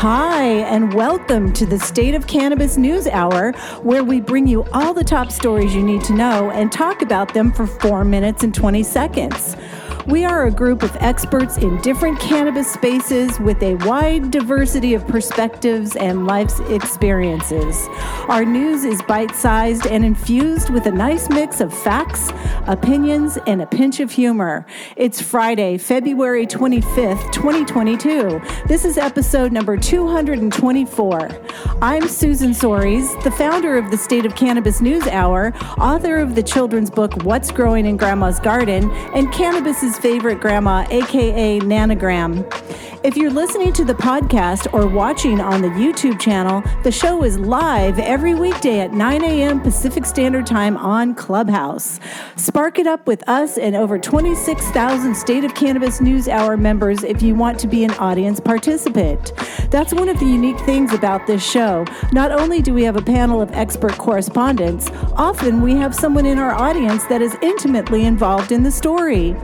[0.00, 4.92] Hi, and welcome to the State of Cannabis News Hour, where we bring you all
[4.92, 8.54] the top stories you need to know and talk about them for 4 minutes and
[8.54, 9.56] 20 seconds.
[10.06, 15.04] We are a group of experts in different cannabis spaces with a wide diversity of
[15.08, 17.88] perspectives and life's experiences.
[18.28, 22.30] Our news is bite sized and infused with a nice mix of facts,
[22.68, 24.64] opinions, and a pinch of humor.
[24.94, 28.40] It's Friday, February 25th, 2022.
[28.68, 31.28] This is episode number 224.
[31.82, 36.44] I'm Susan Soares, the founder of the State of Cannabis News Hour, author of the
[36.44, 39.32] children's book What's Growing in Grandma's Garden, and
[39.98, 42.44] Favorite grandma, aka Nanogram.
[43.06, 47.38] If you're listening to the podcast or watching on the YouTube channel, the show is
[47.38, 49.60] live every weekday at 9 a.m.
[49.60, 52.00] Pacific Standard Time on Clubhouse.
[52.34, 57.22] Spark it up with us and over 26,000 State of Cannabis News Hour members if
[57.22, 59.32] you want to be an audience participant.
[59.70, 61.84] That's one of the unique things about this show.
[62.12, 66.38] Not only do we have a panel of expert correspondents, often we have someone in
[66.38, 69.36] our audience that is intimately involved in the story.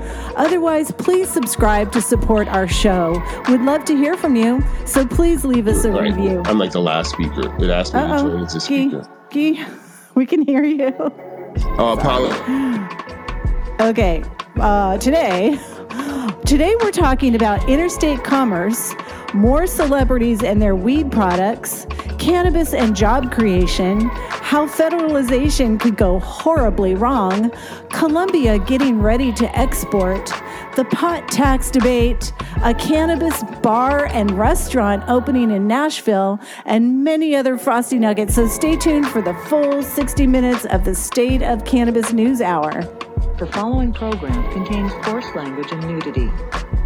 [0.46, 3.22] Otherwise, please subscribe to support our show.
[3.48, 6.02] We'd love to hear from you, so please leave us a Right.
[6.12, 6.42] review.
[6.46, 7.42] I'm like the last speaker.
[7.62, 8.22] It asked me to Uh-oh.
[8.28, 9.08] join as a Gee, speaker.
[9.30, 9.64] Gee,
[10.16, 10.92] we can hear you.
[11.78, 12.32] Oh, Apollo.
[13.80, 14.24] Okay,
[14.60, 15.56] uh, today,
[16.44, 18.96] today we're talking about interstate commerce,
[19.34, 21.86] more celebrities and their weed products,
[22.18, 24.10] cannabis and job creation,
[24.53, 27.50] how federalization could go horribly wrong,
[27.89, 30.27] Colombia getting ready to export,
[30.77, 37.57] the pot tax debate, a cannabis bar and restaurant opening in Nashville, and many other
[37.57, 38.35] frosty nuggets.
[38.35, 42.83] So stay tuned for the full 60 minutes of the State of Cannabis News Hour.
[43.39, 46.30] The following program contains coarse language and nudity.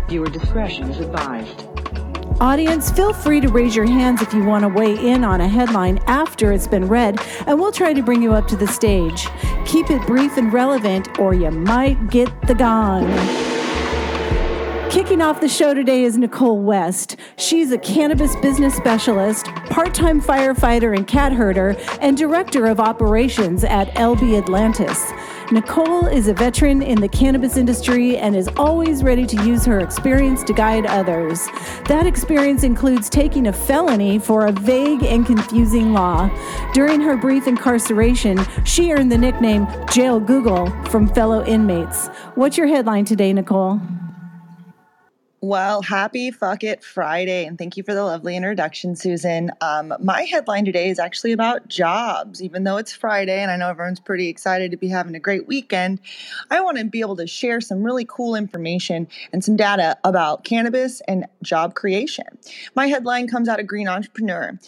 [0.09, 1.76] Viewer discretion is advised.
[2.41, 5.49] Audience, feel free to raise your hands if you want to weigh in on a
[5.49, 9.27] headline after it's been read, and we'll try to bring you up to the stage.
[9.65, 13.07] Keep it brief and relevant, or you might get the gong.
[14.91, 17.17] Kicking off the show today is Nichole West.
[17.39, 23.65] She's a cannabis business specialist, part time firefighter and cat herder, and director of operations
[23.65, 25.11] at LB Atlantis.
[25.51, 29.79] Nichole is a veteran in the cannabis industry and is always ready to use her
[29.79, 31.47] experience to guide others.
[31.87, 36.29] That experience includes taking a felony for a vague and confusing law.
[36.75, 42.09] During her brief incarceration, she earned the nickname Jail Google from fellow inmates.
[42.35, 43.81] What's your headline today, Nichole?
[45.43, 49.53] Well, happy fuck it Friday, and thank you for the lovely introduction, Susan.
[49.61, 52.43] Um, my headline today is actually about jobs.
[52.43, 55.47] Even though it's Friday and I know everyone's pretty excited to be having a great
[55.47, 56.01] weekend,
[56.51, 60.45] I want to be able to share some really cool information and some data about
[60.45, 62.27] cannabis and job creation.
[62.75, 64.59] My headline comes out of Green Entrepreneur.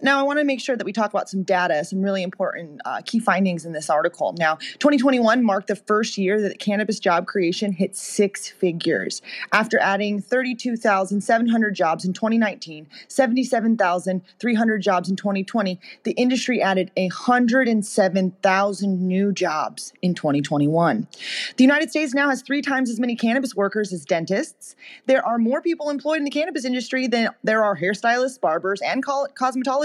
[0.00, 2.80] Now, I want to make sure that we talk about some data, some really important
[2.84, 4.32] uh, key findings in this article.
[4.38, 9.20] Now, 2021 marked the first year that cannabis job creation hit six figures.
[9.52, 19.32] After adding 32,700 jobs in 2019, 77,300 jobs in 2020, the industry added 107,000 new
[19.32, 21.08] jobs in 2021.
[21.56, 24.76] The United States now has three times as many cannabis workers as dentists.
[25.06, 29.04] There are more people employed in the cannabis industry than there are hairstylists, barbers, and
[29.04, 29.26] col-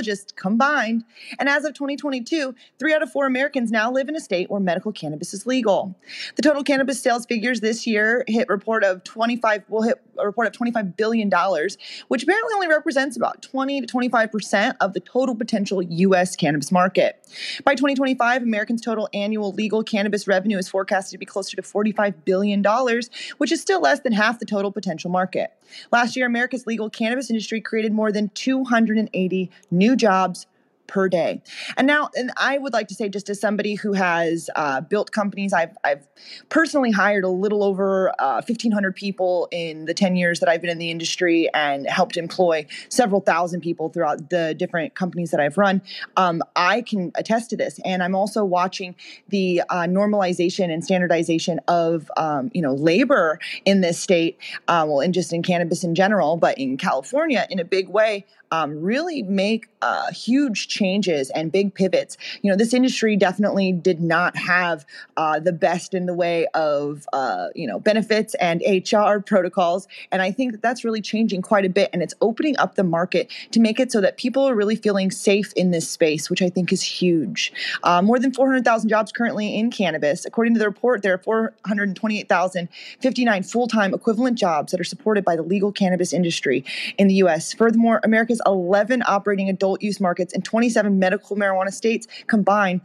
[0.04, 1.04] cosmetologists combined.
[1.40, 4.60] And as of 2022, three out of four Americans now live in a state where
[4.60, 5.96] medical cannabis is legal.
[6.36, 10.48] The total cannabis sales figures this year hit report of 25 will hit a report
[10.48, 11.78] of 25 billion dollars,
[12.08, 16.36] which apparently only represents about 20 to 25 percent of the total potential U.S.
[16.36, 17.20] cannabis market.
[17.64, 22.26] By 2025, Americans' total annual legal cannabis revenue is forecasted to be closer to 45
[22.26, 25.54] billion dollars, which is still less than half the total potential market.
[25.92, 30.48] Last year, America's legal cannabis industry created more than 280 new jobs
[30.88, 31.42] per day.
[31.78, 35.12] And now, and I would like to say, just as somebody who has uh, built
[35.12, 36.08] companies, I've, I've
[36.50, 40.70] personally hired a little over uh, 1,500 people in the 10 years that I've been
[40.70, 45.58] in the industry and helped employ several thousand people throughout the different companies that I've
[45.58, 45.82] run.
[46.18, 47.80] Um, I can attest to this.
[47.86, 48.96] And I'm also watching
[49.30, 54.38] the uh, normalization and standardization of, um, you know, labor in this state,
[54.68, 58.26] uh, well, and just in cannabis in general, but in California in a big way
[58.54, 62.18] um, really make uh, huge changes and big pivots.
[62.44, 64.86] You know, this industry definitely did not have
[65.18, 69.88] uh, the best in the way of, uh, you know, benefits and HR protocols.
[70.12, 71.90] And I think that that's really changing quite a bit.
[71.94, 75.10] And it's opening up the market to make it so that people are really feeling
[75.10, 77.52] safe in this space, which I think is huge.
[77.82, 80.26] Uh, more than 400,000 jobs currently in cannabis.
[80.26, 85.36] According to the report, there are 428,059 full time equivalent jobs that are supported by
[85.36, 86.64] the legal cannabis industry
[87.00, 87.52] in the US.
[87.52, 92.82] Furthermore, America's 11 operating adult use markets and 27 medical marijuana states combined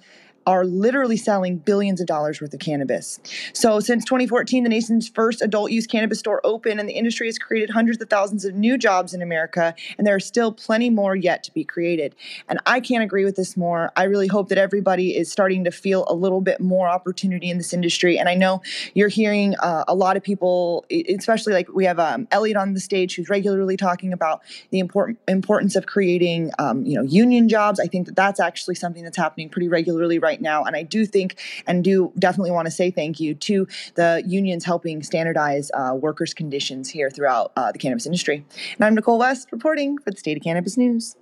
[0.49, 3.21] are literally selling billions of dollars worth of cannabis.
[3.53, 7.39] So, since 2014, the nation's first adult use cannabis store opened, and the industry has
[7.39, 11.15] created hundreds of thousands of new jobs in America, and there are still plenty more
[11.15, 12.17] yet to be created.
[12.49, 13.93] And I can't agree with this more.
[13.95, 17.59] I really hope that everybody is starting to feel a little bit more opportunity in
[17.59, 18.19] this industry.
[18.19, 18.63] And I know
[18.95, 22.81] you're hearing uh, a lot of people, especially like we have um, Elliot on the
[22.81, 24.41] stage, who's regularly talking about
[24.71, 27.79] the important importance of creating, um, you know, union jobs.
[27.79, 30.65] I think that that's actually something that's happening pretty regularly right right now.
[30.65, 34.65] And I do think and do definitely want to say thank you to the unions
[34.65, 38.45] helping standardize uh, workers' conditions here throughout uh, the cannabis industry.
[38.77, 41.17] And I'm Nichole West reporting for the State of Cannabis News.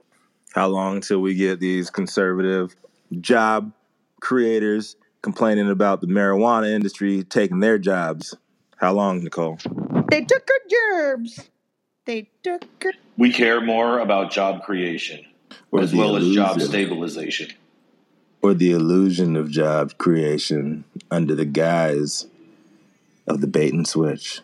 [0.55, 2.77] How long till we get these conservative
[3.21, 3.73] job
[4.21, 8.35] creators complaining about the marijuana industry taking their jobs?
[8.77, 9.59] How long, Nichole?
[10.11, 11.49] They took our jobs.
[12.05, 15.25] They took our- We care more about job creation
[15.73, 17.49] Or as well as job stabilization.
[18.47, 22.29] Or the illusion of job creation under the guise
[23.27, 24.41] of the bait and switch.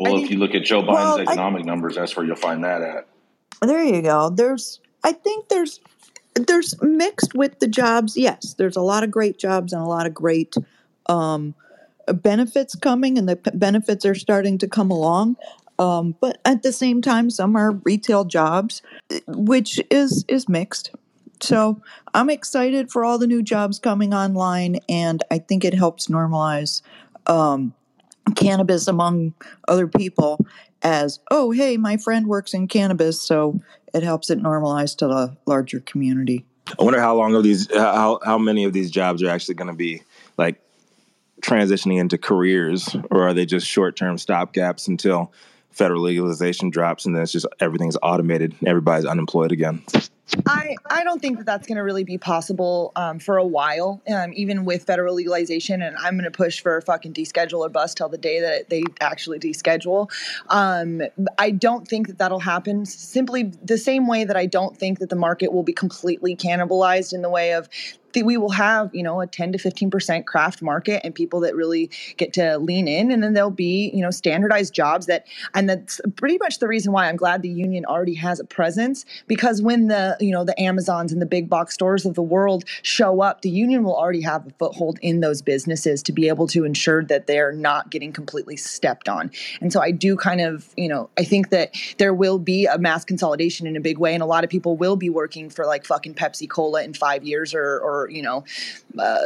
[0.00, 2.26] Well, I if think- you look at Joe Biden's Well, I- economic numbers, that's where
[2.26, 3.06] you'll find that at.
[3.62, 4.30] There you go.
[4.30, 5.78] There's I think there's
[6.34, 8.16] there's mixed with the jobs.
[8.16, 10.56] Yes, there's a lot of great jobs and a lot of great
[11.08, 11.54] um,
[12.12, 15.36] benefits coming, and the p- benefits are starting to come along.
[15.78, 18.82] Um, but at the same time, some are retail jobs,
[19.28, 20.90] which is is mixed.
[21.40, 21.80] So
[22.14, 26.82] I'm excited for all the new jobs coming online, and I think it helps normalize
[27.26, 27.74] um,
[28.34, 29.34] cannabis among
[29.68, 30.44] other people
[30.82, 33.58] as oh hey my friend works in cannabis so
[33.94, 36.44] it helps it normalize to the larger community
[36.78, 39.70] I wonder how long of these, how how many of these jobs are actually going
[39.70, 40.02] to be
[40.36, 40.60] like
[41.40, 45.32] transitioning into careers, or are they just short term stopgaps until
[45.70, 49.82] federal legalization drops, and then it's just everything's automated, everybody's unemployed again?
[50.46, 54.02] I, I don't think that that's going to really be possible um, for a while,
[54.12, 55.82] um, even with federal legalization.
[55.82, 58.68] And I'm going to push for a fucking deschedule or bust till the day that
[58.68, 60.10] they actually deschedule.
[60.48, 61.02] Um,
[61.38, 65.10] I don't think that that'll happen simply the same way that I don't think that
[65.10, 67.68] the market will be completely cannibalized in the way of
[68.24, 71.54] we will have you know a 10 to 15 percent craft market and people that
[71.54, 73.10] really get to lean in.
[73.10, 76.92] And then there'll be you know standardized jobs that and that's pretty much the reason
[76.92, 80.58] why i'm glad the union already has a presence because when the you know the
[80.60, 84.20] amazons and the big box stores of the world show up the union will already
[84.20, 88.12] have a foothold in those businesses to be able to ensure that they're not getting
[88.12, 89.30] completely stepped on.
[89.60, 92.78] And so i do kind of you know i think that there will be a
[92.78, 95.66] mass consolidation in a big way and a lot of people will be working for
[95.66, 98.44] like fucking pepsi cola in five years or or you know
[98.98, 99.20] uh,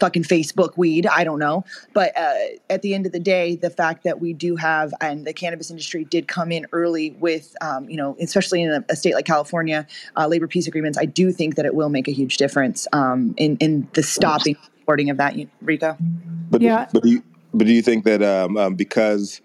[0.00, 1.64] fucking facebook weed i don't know
[1.94, 2.34] but uh,
[2.68, 5.70] at the end of the day the fact that we do have and the cannabis
[5.70, 9.24] industry did come in early with um, you know especially in a, a state like
[9.24, 12.86] california uh, labor peace agreements i do think that it will make a huge difference
[12.92, 15.96] um, in in the stopping reporting of that rico
[16.50, 16.86] But Yeah.
[16.92, 19.40] but do you, but do you think that um, um, because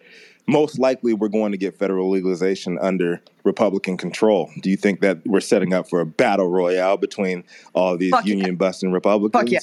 [0.51, 5.25] most likely we're going to get federal legalization under Republican control, do you think that
[5.25, 7.43] we're setting up for a battle royale between
[7.73, 8.35] all these Fuck yeah.
[8.35, 9.41] union busting Republicans?
[9.41, 9.59] Fuck yeah.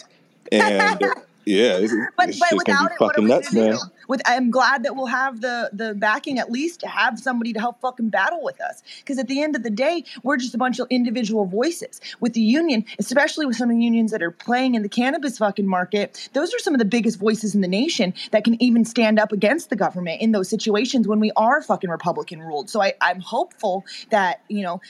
[0.51, 1.03] And
[1.49, 3.75] yeah, it's, but it's but without it, what are we nuts, gonna man.
[3.75, 3.81] do?
[4.07, 7.61] With I'm glad that we'll have the the backing at least to have somebody to
[7.61, 8.83] help fucking battle with us.
[8.99, 12.01] Because at the end of the day, we're just a bunch of individual voices.
[12.21, 15.39] With the union, especially with some of the unions that are playing in the cannabis
[15.39, 18.85] fucking market, those are some of the biggest voices in the nation that can even
[18.85, 22.69] stand up against the government in those situations when we are fucking Republican ruled.
[22.69, 24.81] So I, I'm hopeful that you know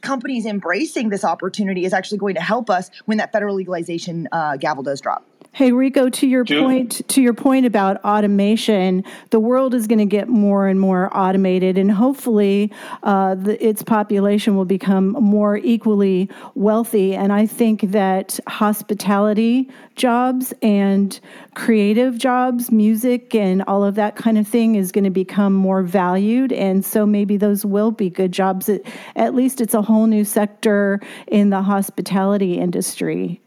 [0.00, 4.56] companies embracing this opportunity is actually going to help us when that federal legalization uh,
[4.56, 5.24] gavel does drop.
[5.52, 10.06] Hey Rico, to your point, to your point about automation, the world is going to
[10.06, 16.30] get more and more automated, and hopefully, uh, the, its population will become more equally
[16.54, 17.16] wealthy.
[17.16, 21.18] And I think that hospitality jobs and
[21.54, 25.82] creative jobs, music, and all of that kind of thing is going to become more
[25.82, 28.70] valued, and so maybe those will be good jobs.
[29.16, 33.40] At least it's a whole new sector in the hospitality industry.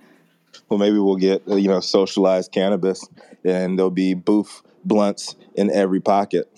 [0.73, 3.07] Well, maybe we'll get uh, you know socialized cannabis,
[3.45, 6.49] and there'll be booth blunts in every pocket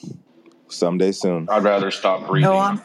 [0.69, 1.49] someday soon.
[1.49, 2.49] I'd rather stop breathing.
[2.49, 2.81] no i'm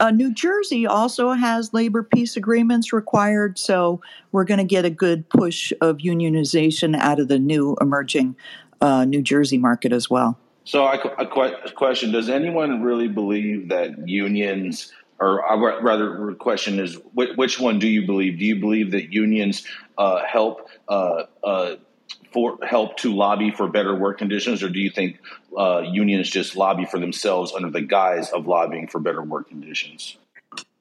[0.00, 4.00] Uh, New Jersey also has labor peace agreements required, so
[4.32, 8.34] we're going to get a good push of unionization out of the new emerging
[8.80, 10.36] uh, New Jersey market as well.
[10.64, 16.26] So, I, a, que- a question: Does anyone really believe that unions, or uh, rather,
[16.26, 18.38] the question is, which, which one do you believe?
[18.38, 19.64] Do you believe that unions
[19.96, 21.76] uh, help uh, uh,
[22.32, 25.20] for help to lobby for better work conditions, or do you think
[25.56, 30.16] uh, unions just lobby for themselves under the guise of lobbying for better work conditions?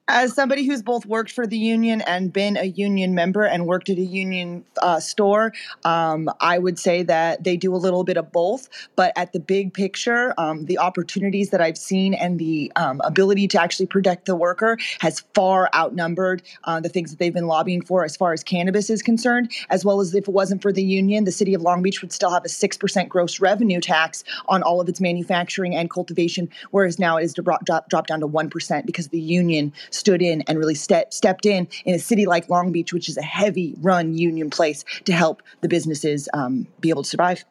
[0.10, 3.90] As somebody who's both worked for the union and been a union member and worked
[3.90, 5.54] at a union uh, store,
[5.86, 8.68] um, I would say that they do a little bit of both.
[8.98, 13.48] But at the big picture, um, the opportunities that I've seen and the um, ability
[13.50, 17.82] to actually protect the worker has far outnumbered uh, the things that they've been lobbying
[17.82, 19.52] for as far as cannabis is concerned.
[19.70, 22.12] As well as if it wasn't for the union, the city of Long Beach would
[22.12, 27.00] still have a 6% gross revenue tax on all of its manufacturing and cultivation, whereas
[27.00, 30.76] now it is dropped drop down to 1% because the union stood in and really
[30.76, 34.50] ste- stepped in in a city like Long Beach, which is a heavy run union
[34.50, 37.46] place, to help the businesses um, be able to survive.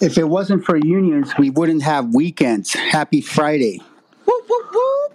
[0.00, 2.72] If it wasn't for unions, we wouldn't have weekends.
[2.72, 3.80] Happy Friday.
[4.24, 5.12] Whoop, whoop, whoop.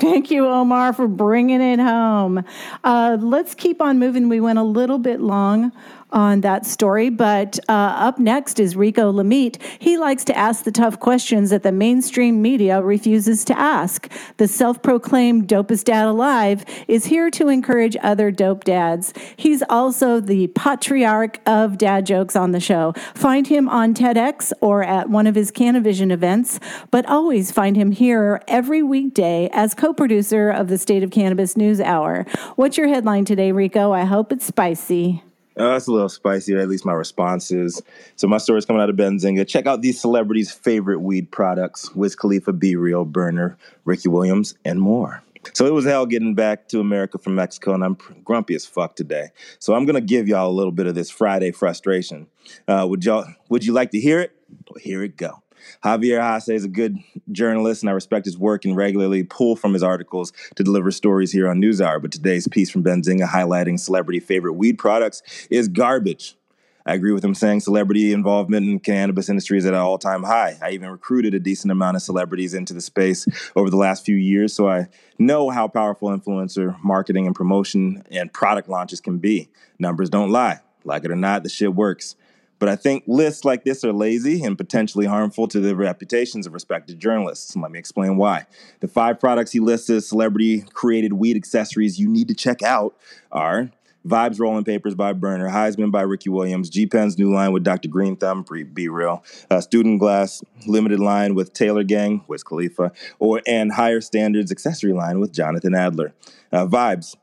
[0.00, 2.44] Thank you, Omar, for bringing it home.
[2.82, 4.28] Uh, let's keep on moving.
[4.28, 5.72] We went a little bit long
[6.12, 7.10] on that story.
[7.10, 9.60] But uh, up next is Rico Lamitte.
[9.78, 14.10] He likes to ask the tough questions that the mainstream media refuses to ask.
[14.36, 19.12] The self proclaimed dopest dad alive is here to encourage other dope dads.
[19.36, 22.92] He's also the patriarch of dad jokes on the show.
[23.14, 27.92] Find him on TEDx or at one of his Canavision events, but always find him
[27.92, 32.26] here every weekday as co producer of the State of Cannabis News Hour.
[32.56, 33.92] What's your headline today, Rico?
[33.92, 35.22] I hope it's spicy.
[35.56, 37.82] Uh, that's a little spicy, or at least my response is.
[38.16, 39.46] So my story is coming out of Benzinga.
[39.46, 45.22] Check out these celebrities' favorite weed products: Wiz Khalifa, B-Real, Berner, Ricky Williams, and more.
[45.54, 48.96] So it was hell getting back to America from Mexico, and I'm grumpy as fuck
[48.96, 49.28] today.
[49.58, 52.28] So I'm gonna give y'all a little bit of this Friday frustration.
[52.68, 53.26] Uh, would y'all?
[53.48, 54.32] Would you like to hear it?
[54.68, 55.42] Well, here it go.
[55.84, 56.98] Javier Hasse is a good
[57.30, 61.32] journalist, and I respect his work and regularly pull from his articles to deliver stories
[61.32, 62.00] here on NewsHour.
[62.00, 66.36] But today's piece from Benzinga highlighting celebrity favorite weed products is garbage.
[66.84, 70.58] I agree with him saying celebrity involvement in cannabis industry is at an all-time high.
[70.60, 74.16] I even recruited a decent amount of celebrities into the space over the last few
[74.16, 74.88] years, so I
[75.18, 79.48] know how powerful influencer marketing and promotion and product launches can be.
[79.78, 80.60] Numbers don't lie.
[80.84, 82.16] Like it or not, the shit works.
[82.62, 86.52] But I think lists like this are lazy and potentially harmful to the reputations of
[86.52, 87.56] respected journalists.
[87.56, 88.46] let me explain why.
[88.78, 92.94] The five products he lists as celebrity created weed accessories you need to check out
[93.32, 93.72] are
[94.06, 97.88] Vibes Rolling Papers by Berner, Highsman by Ricky Williams, G Pen's new line with Dr.
[97.88, 103.72] Green Thumb, B-Real, uh, Student Glass limited line with Taylor Gang, Wiz Khalifa, or and
[103.72, 106.14] Higher Standards accessory line with Jonathan Adler.
[106.52, 107.16] Uh, Vibes,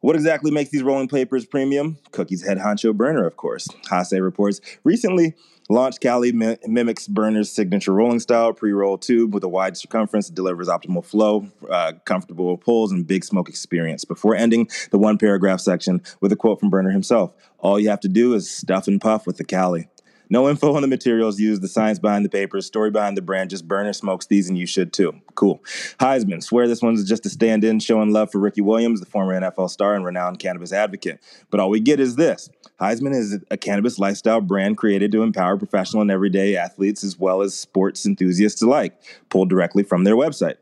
[0.00, 1.98] what exactly makes these rolling papers premium?
[2.10, 3.68] Cookies head honcho Berner, of course.
[3.90, 5.34] Hasse reports recently
[5.68, 11.04] launched Cali mimics Berner's signature rolling style, pre-roll tube with a wide circumference delivers optimal
[11.04, 14.04] flow, uh, comfortable pulls, and big smoke experience.
[14.04, 18.00] Before ending the one paragraph section with a quote from Berner himself, all you have
[18.00, 19.88] to do is stuff and puff with the Cali.
[20.30, 23.50] No info on the materials used, the science behind the papers, story behind the brand.
[23.50, 25.20] Just Berner smokes these, and you should too.
[25.34, 25.60] Cool.
[25.98, 29.38] Highsman, swear this one's just a stand in showing love for Ricky Williams, the former
[29.38, 31.20] NFL star and renowned cannabis advocate.
[31.50, 32.48] But all we get is this
[32.80, 37.42] Highsman is a cannabis lifestyle brand created to empower professional and everyday athletes as well
[37.42, 40.56] as sports enthusiasts alike, pulled directly from their website.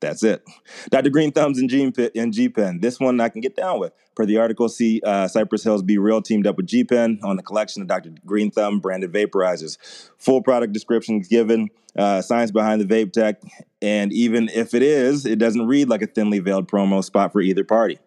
[0.00, 0.42] That's it.
[0.90, 1.10] Dr.
[1.10, 2.80] Green Thumbs and G, Pen.
[2.80, 3.92] This one I can get down with.
[4.16, 7.42] Per the article, see uh, Cypress Hill's B-Real teamed up with G Pen on the
[7.42, 8.10] collection of Dr.
[8.24, 9.78] Green Thumb branded vaporizers.
[10.18, 13.42] Full product descriptions given, uh, science behind the vape tech,
[13.82, 17.40] and even if it is, it doesn't read like a thinly veiled promo spot for
[17.40, 17.98] either party.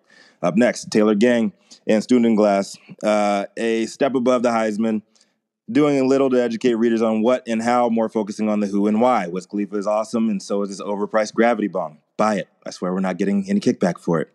[0.41, 1.53] Up next, Taylor Gang
[1.88, 5.01] and Student Glass, uh, a step above the Highsman
[5.72, 8.88] doing a little to educate readers on what and how, more focusing on the who
[8.88, 9.27] and why.
[9.27, 12.00] Wiz Khalifa is awesome, and so is his overpriced gravity bomb.
[12.17, 12.48] Buy it.
[12.65, 14.29] I swear we're not getting any kickback for it.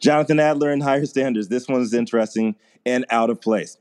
[0.00, 1.48] Jonathan Adler and Higher Standards.
[1.48, 2.56] This one is interesting
[2.86, 3.76] and out of place.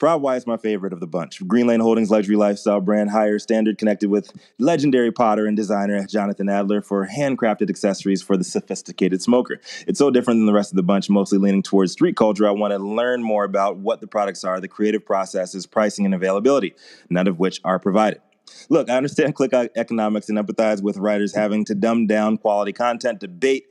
[0.00, 1.46] Proud Why is my favorite of the bunch.
[1.46, 6.80] Greenlane Holdings luxury lifestyle brand Higher Standard connected with legendary potter and designer Jonathan Adler
[6.80, 9.60] for handcrafted accessories for the sophisticated smoker.
[9.86, 12.48] It's so different than the rest of the bunch, mostly leaning towards street culture.
[12.48, 16.14] I want to learn more about what the products are, the creative processes, pricing, and
[16.14, 16.74] availability,
[17.10, 18.22] none of which are provided.
[18.70, 23.20] Look, I understand click economics and empathize with writers having to dumb down quality content,
[23.20, 23.66] debate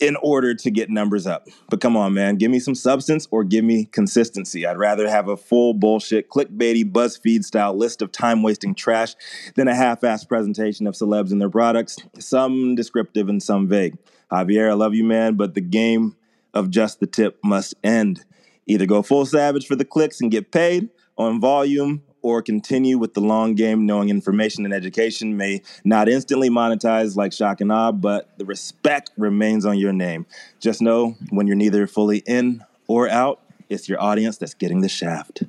[0.00, 1.48] in order to get numbers up.
[1.68, 4.64] But come on, man, give me some substance or give me consistency.
[4.64, 9.14] I'd rather have a full bullshit, clickbaity, BuzzFeed style list of time wasting trash
[9.56, 13.98] than a half assed presentation of celebs and their products, some descriptive and some vague.
[14.30, 16.14] Javier, I love you, man, but the game
[16.54, 18.24] of just the tip must end.
[18.66, 23.14] Either go full savage for the clicks and get paid on volume, or continue with
[23.14, 27.92] the long game, knowing information and education may not instantly monetize like Shock and Awe,
[27.92, 30.26] but the respect remains on your name.
[30.60, 34.88] Just know when you're neither fully in or out, it's your audience that's getting the
[34.88, 35.42] shaft.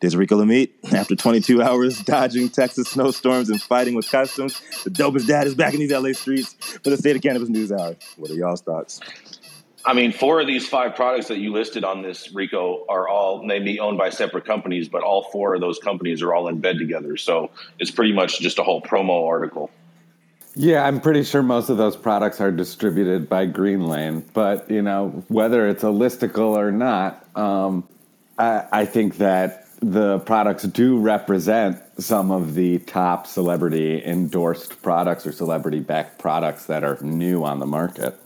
[0.00, 0.72] This is Rico Lamitte.
[0.92, 5.74] After 22 hours dodging Texas snowstorms and fighting with customs, the dopest dad is back
[5.74, 7.96] in these LA streets for the State of Cannabis News Hour.
[8.16, 9.00] What are y'all's thoughts?
[9.84, 13.42] I mean, four of these five products that you listed on this, Rico, are all
[13.42, 16.78] maybe owned by separate companies, but all four of those companies are all in bed
[16.78, 17.16] together.
[17.16, 19.70] So it's pretty much just a whole promo article.
[20.54, 25.24] Yeah, I'm pretty sure most of those products are distributed by Greenlane, but you know
[25.28, 27.88] whether it's a listicle or not, um,
[28.38, 35.26] I, I think that the products do represent some of the top celebrity endorsed products
[35.26, 38.16] or celebrity backed products that are new on the market.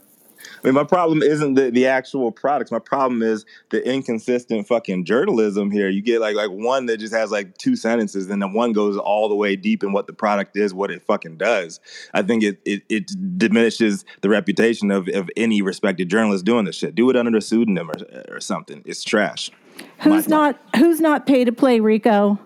[0.63, 2.71] I mean, my problem isn't the, the actual products.
[2.71, 5.89] My problem is the inconsistent fucking journalism here.
[5.89, 8.97] You get like like one that just has like two sentences, and then one goes
[8.97, 11.79] all the way deep in what the product is, what it fucking does.
[12.13, 16.75] I think it it, it diminishes the reputation of, of any respected journalist doing this
[16.75, 16.95] shit.
[16.95, 18.83] Do it under a pseudonym or, or something.
[18.85, 19.51] It's trash.
[19.99, 22.39] Who's My, not Who's not pay to play, Rico?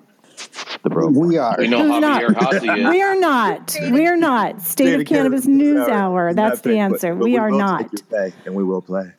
[0.84, 1.08] The bro.
[1.08, 1.56] We are.
[1.58, 2.90] We know Who's Javier Hasse is.
[2.90, 3.76] We are not.
[3.92, 4.62] We are not.
[4.62, 6.28] State, State of Cannabis, Cannabis News Hour.
[6.28, 6.34] Hour.
[6.34, 7.14] That's the answer.
[7.14, 7.92] But, but we, we, are not.
[8.10, 9.12] Pay, and we will play.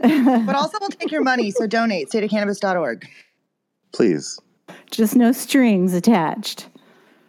[0.00, 1.50] but also, we'll take your money.
[1.50, 2.10] So donate.
[2.10, 3.08] Stateofcannabis.org.
[3.92, 4.38] Please.
[4.90, 6.68] Just no strings attached.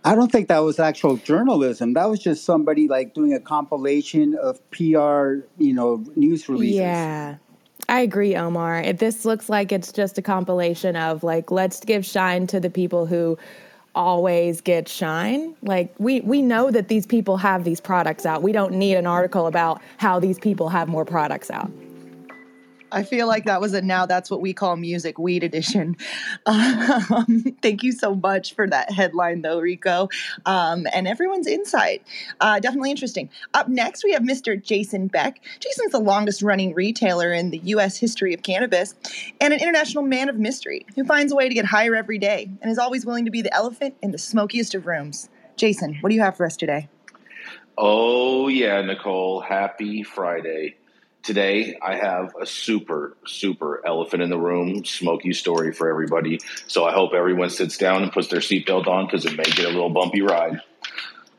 [0.04, 1.94] I don't think that was actual journalism.
[1.94, 6.78] That was just somebody like doing a compilation of PR, you know, news releases.
[6.78, 7.36] Yeah.
[7.90, 8.82] I agree, Omar.
[8.82, 12.70] If this looks like it's just a compilation of like, let's give shine to the
[12.70, 13.38] people who
[13.96, 15.56] always get shine.
[15.64, 18.44] Like we we know that these people have these products out.
[18.44, 21.72] We don't need an article about how these people have more products out.
[22.92, 25.96] I feel like that was a now that's what we call music weed edition.
[26.48, 30.08] Um, thank you so much for that headline, though, Rico,
[30.46, 32.06] um, and everyone's insight.
[32.40, 33.30] Uh, definitely interesting.
[33.54, 34.62] Up next, we have Mr.
[34.62, 35.42] Jason Beck.
[35.60, 37.98] Jason's the longest running retailer in the U.S.
[37.98, 38.96] history of cannabis
[39.42, 42.50] and an international man of mystery who finds a way to get higher every day
[42.62, 45.30] and is always willing to be the elephant in the smokiest of rooms.
[45.56, 46.88] Jason, what do you have for us today?
[47.78, 49.46] Oh, yeah, Nichole.
[49.46, 50.76] Happy Friday.
[51.28, 56.40] Today, I have a super, super elephant in the room, smoky story for everybody.
[56.68, 59.66] So I hope everyone sits down and puts their seatbelt on because it may get
[59.66, 60.62] a little bumpy ride.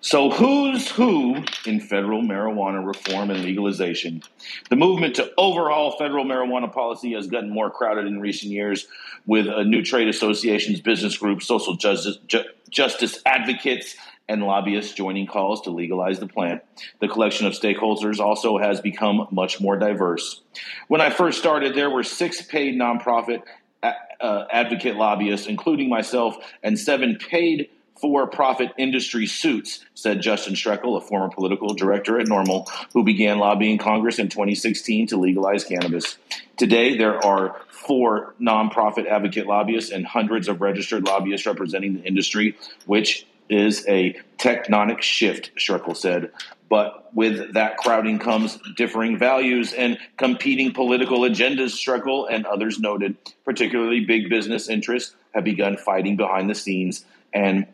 [0.03, 4.23] So, who's who in federal marijuana reform and legalization?
[4.69, 8.87] The movement to overhaul federal marijuana policy has gotten more crowded in recent years
[9.25, 13.97] with new trade associations, business groups, social justice, ju- justice advocates,
[14.29, 16.63] and lobbyists joining calls to legalize the plant.
[17.01, 20.43] The collection of stakeholders also has become much more diverse.
[20.89, 23.43] When I first started, there were six paid nonprofit
[23.83, 30.97] uh, advocate lobbyists, including myself, and seven paid for profit industry suits, said Justin Strekal,
[30.97, 36.17] a former political director at NORML, who began lobbying Congress in 2016 to legalize cannabis.
[36.57, 42.57] Today, there are four nonprofit advocate lobbyists and hundreds of registered lobbyists representing the industry,
[42.87, 46.31] which is a tectonic shift, Strekal said.
[46.69, 53.17] But with that crowding comes differing values and competing political agendas, Strekal and others noted.
[53.45, 57.67] Particularly big business interests have begun fighting behind the scenes and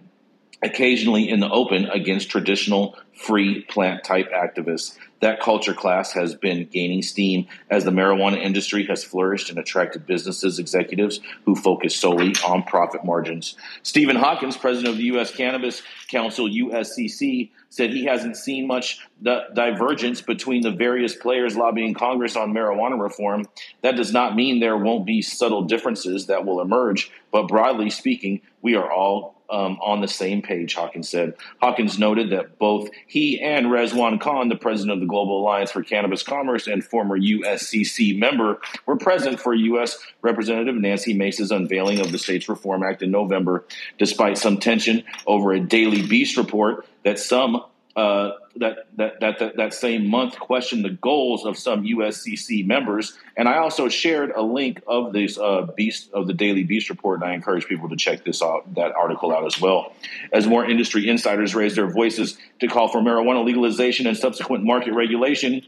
[0.65, 4.97] occasionally in the open against traditional free plant type activists.
[5.21, 10.07] That culture class has been gaining steam as the marijuana industry has flourished and attracted
[10.07, 13.57] businesses executives who focus solely on profit margins.
[13.83, 15.35] Steven Hawkins, president of the U.S.
[15.35, 22.37] Cannabis Council, USCC, said he hasn't seen much divergence between the various players lobbying Congress
[22.37, 23.47] on marijuana reform.
[23.83, 28.43] That does not mean there won't be subtle differences that will emerge, but broadly speaking,
[28.63, 31.35] we are all um, on the same page, Hawkins said.
[31.61, 35.83] Hawkins noted that both he and Rezwan Khan, the president of the Global Alliance for
[35.83, 39.99] Cannabis Commerce and former USCC member, were present for U.S.
[40.23, 43.65] Representative Nancy Mace's unveiling of the States Reform Act in November,
[43.99, 47.65] despite some tension over a Daily Beast report that some
[47.97, 53.17] uh, that, that, that, that, same month questioned the goals of some USCC members.
[53.37, 57.21] And I also shared a link of this uh, Beast of the Daily Beast report,
[57.21, 59.93] and I encourage people to check this out, that article out as well.
[60.33, 64.93] As more industry insiders raise their voices to call for marijuana legalization and subsequent market
[64.93, 65.63] regulation,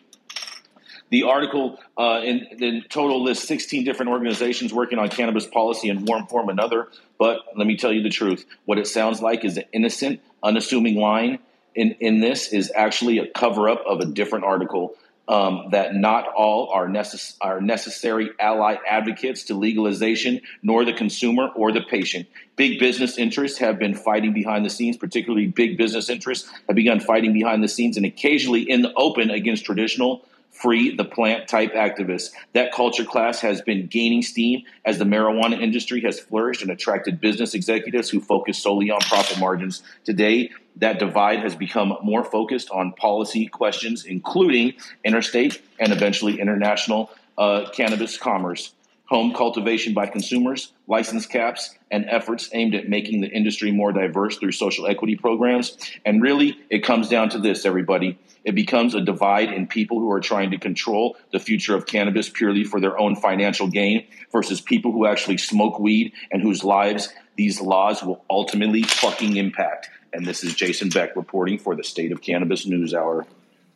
[1.10, 6.04] the article uh, in, in, total lists 16 different organizations working on cannabis policy in
[6.04, 6.88] one form or another.
[7.18, 8.44] But let me tell you the truth.
[8.64, 11.38] What it sounds like is an innocent, unassuming line
[11.76, 14.94] in, in this is actually a cover up of a different article
[15.28, 21.48] um, that not all are, necess- are necessary ally advocates to legalization, nor the consumer
[21.56, 22.26] or the patient.
[22.54, 27.00] Big business interests have been fighting behind the scenes, particularly big business interests have begun
[27.00, 30.24] fighting behind the scenes and occasionally in the open against traditional
[30.56, 32.30] free the plant type activists.
[32.54, 37.20] That culture class has been gaining steam as the marijuana industry has flourished and attracted
[37.20, 39.82] business executives who focus solely on profit margins.
[40.04, 47.10] Today, that divide has become more focused on policy questions, including interstate and eventually international
[47.38, 48.72] uh, cannabis commerce
[49.06, 54.36] home cultivation by consumers, license caps, and efforts aimed at making the industry more diverse
[54.36, 55.76] through social equity programs.
[56.04, 58.18] And really, it comes down to this, everybody.
[58.44, 62.28] It becomes a divide in people who are trying to control the future of cannabis
[62.28, 67.08] purely for their own financial gain versus people who actually smoke weed and whose lives
[67.36, 69.88] these laws will ultimately fucking impact.
[70.12, 73.26] And this is Jason Beck reporting for the State of Cannabis News Hour.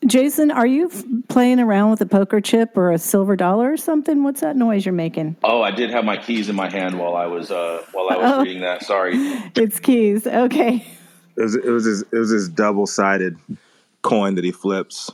[0.07, 3.77] Jason, are you f- playing around with a poker chip or a silver dollar or
[3.77, 4.23] something?
[4.23, 5.37] What's that noise you're making?
[5.45, 8.17] Oh, I did have my keys in my hand while I was uh, while I
[8.17, 8.43] was Oh.
[8.43, 8.83] reading that.
[8.85, 9.13] Sorry.
[9.57, 10.27] It's keys.
[10.27, 10.87] Okay.
[11.37, 13.37] It was it was his, it was his double sided
[14.01, 15.11] coin that he flips.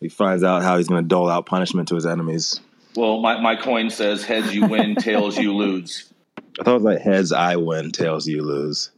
[0.00, 2.60] He finds out how he's going to dole out punishment to his enemies.
[2.96, 6.12] Well, my, my coin says heads you win, tails you lose.
[6.60, 8.90] I thought it was like heads I win, tails you lose.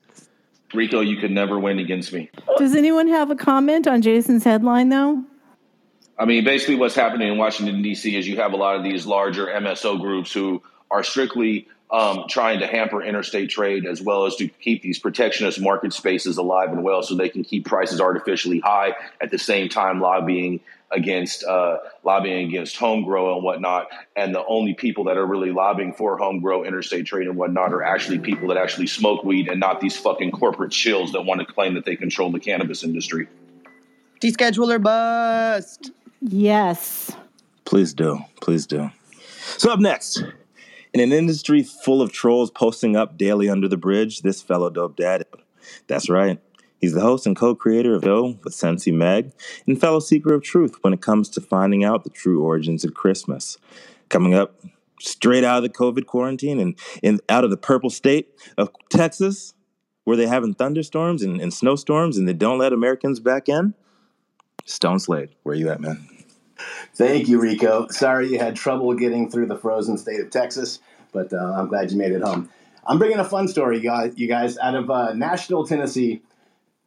[0.73, 2.31] Rico, you could never win against me.
[2.59, 5.25] Does anyone have a comment on Jason's headline, though?
[6.19, 8.15] I mean, basically, what's happening in Washington, D.C.
[8.15, 12.61] is you have a lot of these larger MSO groups who are strictly um, trying
[12.61, 16.85] to hamper interstate trade as well as to keep these protectionist market spaces alive and
[16.85, 20.61] well so they can keep prices artificially high at the same time lobbying
[20.93, 23.89] against uh, lobbying against home grow and whatnot.
[24.17, 27.73] And the only people that are really lobbying for home grow, interstate trade, and whatnot
[27.73, 31.41] are actually people that actually smoke weed and not these fucking corporate shills that want
[31.41, 33.29] to claim that they control the cannabis industry.
[34.21, 35.93] Descheduler bust.
[36.21, 37.13] Yes.
[37.65, 38.21] Please do.
[38.41, 38.91] Please do.
[39.57, 40.23] So, up next,
[40.93, 44.97] in an industry full of trolls posting up daily under the bridge, this fellow dope
[44.97, 45.25] dad.
[45.87, 46.41] That's right.
[46.81, 49.33] He's the host and co creator of Doe with Sensi Meg
[49.67, 52.95] and fellow seeker of truth when it comes to finding out the true origins of
[52.95, 53.59] Christmas.
[54.09, 54.61] Coming up
[54.99, 59.55] straight out of the COVID quarantine and in, out of the purple state of Texas,
[60.05, 63.75] where they're having thunderstorms and, and snowstorms and they don't let Americans back in.
[64.65, 66.07] Stone Slade, where you at, man?
[66.95, 67.89] Thank you, Rico.
[67.89, 70.81] Sorry you had trouble getting through the frozen state of Texas,
[71.13, 72.51] but uh, I'm glad you made it home.
[72.87, 73.81] I'm bringing a fun story,
[74.17, 76.23] you guys out of uh, Nashville, Tennessee.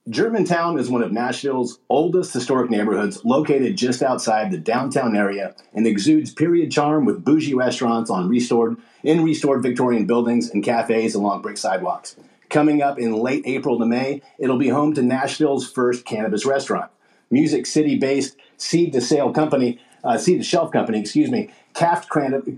[0.10, 5.88] Germantown is one of Nashville's oldest historic neighborhoods, located just outside the downtown area, and
[5.88, 11.42] exudes period charm with bougie restaurants on restored in restored Victorian buildings and cafes along
[11.42, 12.18] brick sidewalks.
[12.50, 16.92] Coming up in late April to May, it'll be home to Nashville's first cannabis restaurant.
[17.32, 22.58] Music City-based seed to sale company, uh, seed to shelf company, excuse me, Caft, Cran-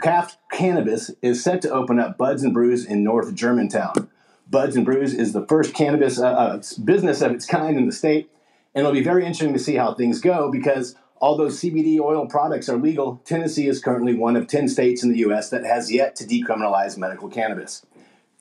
[0.52, 4.10] Cannabis is set to open up Buds and Brews in North Germantown.
[4.48, 7.92] Buds and Brews is the first cannabis uh, uh, business of its kind in the
[7.92, 8.30] state,
[8.74, 12.70] and it'll be very interesting to see how things go because although CBD oil products
[12.70, 15.50] are legal, Tennessee is currently one of 10 states in the U.S.
[15.50, 17.86] that has yet to decriminalize medical cannabis.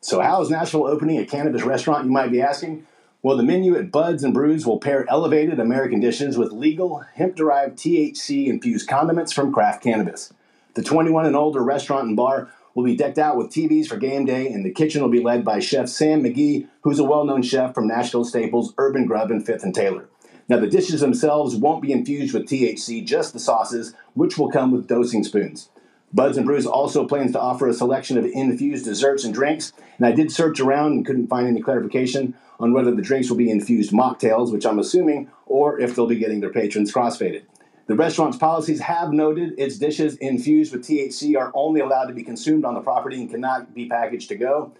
[0.00, 2.86] So, how is Nashville opening a cannabis restaurant, you might be asking?
[3.22, 7.36] Well, the menu at Buds and Brews will pair elevated American dishes with legal hemp
[7.36, 10.30] derived THC infused condiments from craft cannabis.
[10.74, 14.24] The 21 and older restaurant and bar will be decked out with TVs for game
[14.24, 17.42] day, and the kitchen will be led by Chef Sam McGee, who's a well known
[17.42, 20.08] chef from Nashville staples Urban Grub and Fifth and Taylor.
[20.48, 24.72] Now, the dishes themselves won't be infused with THC, just the sauces, which will come
[24.72, 25.70] with dosing spoons.
[26.12, 30.06] Buds and Brews also plans to offer a selection of infused desserts and drinks, and
[30.06, 33.50] I did search around and couldn't find any clarification on whether the drinks will be
[33.50, 37.42] infused mocktails, which I'm assuming, or if they'll be getting their patrons crossfaded.
[37.86, 42.22] The restaurant's policies have noted its dishes infused with THC are only allowed to be
[42.22, 44.72] consumed on the property and cannot be packaged to go.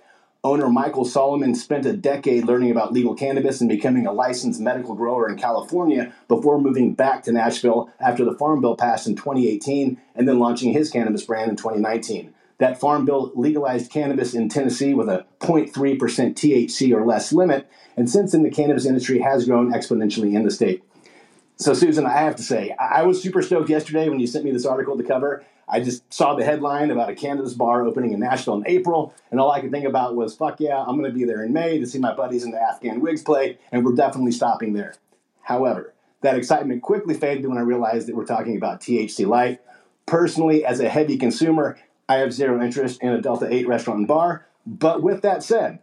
[0.42, 4.94] Owner Michael Solomon spent a decade learning about legal cannabis and becoming a licensed medical
[4.94, 10.00] grower in California before moving back to Nashville after the Farm Bill passed in 2018
[10.14, 12.32] and then launching his cannabis brand in 2019.
[12.56, 18.08] That Farm Bill legalized cannabis in Tennessee with a 0.3% THC or less limit, and
[18.08, 20.82] since then the cannabis industry has grown exponentially in the state.
[21.56, 24.50] So, Susan, I have to say, I was super stoked yesterday when you sent me
[24.50, 25.44] this article to cover.
[25.68, 29.40] I just saw the headline about a cannabis bar opening in Nashville in April, and
[29.40, 31.78] all I could think about was, fuck yeah, I'm going to be there in May
[31.78, 34.94] to see my buddies in the Afghan Whigs play, and we're definitely stopping there.
[35.42, 39.60] However, that excitement quickly faded when I realized that we're talking about THC Light.
[40.06, 44.08] Personally, as a heavy consumer, I have zero interest in a Delta 8 restaurant and
[44.08, 45.78] bar, but with that said,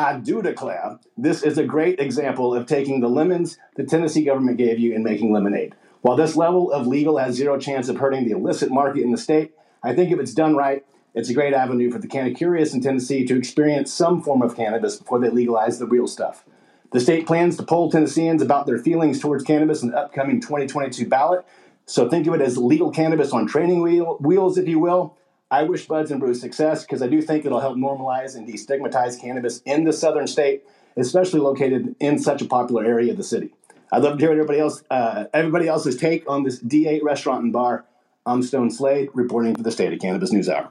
[0.00, 4.56] I do declare this is a great example of taking the lemons the Tennessee government
[4.56, 5.74] gave you and making lemonade.
[6.00, 9.18] While this level of legal has zero chance of hurting the illicit market in the
[9.18, 12.80] state, I think if it's done right, it's a great avenue for the curious in
[12.80, 16.44] Tennessee to experience some form of cannabis before they legalize the real stuff.
[16.92, 21.08] The state plans to poll Tennesseans about their feelings towards cannabis in the upcoming 2022
[21.08, 21.44] ballot.
[21.84, 25.18] So think of it as legal cannabis on training wheel, wheels, if you will.
[25.50, 29.20] I wish Buds and Brews success because I do think it'll help normalize and destigmatize
[29.20, 30.62] cannabis in the southern state,
[30.96, 33.50] especially located in such a popular area of the city.
[33.92, 37.52] I'd love to hear everybody else, uh, everybody else's take on this D8 restaurant and
[37.52, 37.84] bar.
[38.26, 40.68] I'm Stone Slade, reporting for the State of Cannabis News Hour.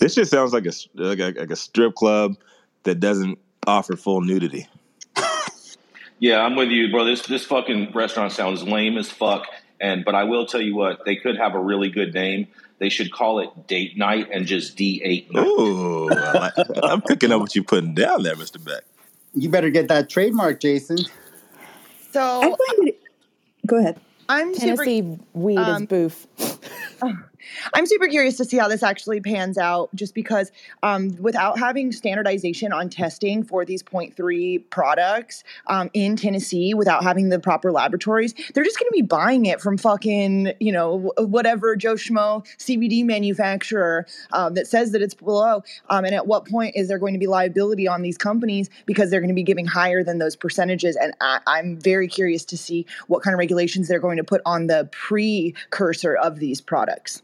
[0.00, 2.36] This just sounds like a like a, like a strip club
[2.82, 4.66] that doesn't offer full nudity.
[6.20, 7.04] Yeah, I'm with you, bro.
[7.04, 9.46] This this fucking restaurant sounds lame as fuck.
[9.80, 12.48] And but I will tell you what, they could have a really good name.
[12.78, 15.28] They should call it date night and just D eight.
[15.36, 16.50] Ooh, I
[16.84, 18.62] am picking up what you're putting down there, Mr.
[18.64, 18.84] Beck.
[19.34, 20.98] You better get that trademark, Jason.
[22.12, 22.56] So
[23.66, 24.00] go ahead.
[24.28, 26.26] I'm Tennessee super, weed um, is boof.
[27.74, 30.50] I'm super curious to see how this actually pans out, just because
[30.82, 37.28] um, without having standardization on testing for these 0.3 products um, in Tennessee, without having
[37.28, 41.76] the proper laboratories, they're just going to be buying it from fucking, you know, whatever
[41.76, 45.62] Joe Schmo CBD manufacturer um, that says that it's below.
[45.90, 49.10] Um, and at what point is there going to be liability on these companies because
[49.10, 50.96] they're going to be giving higher than those percentages?
[50.96, 54.40] And I, I'm very curious to see what kind of regulations they're going to put
[54.44, 57.22] on the precursor of these products.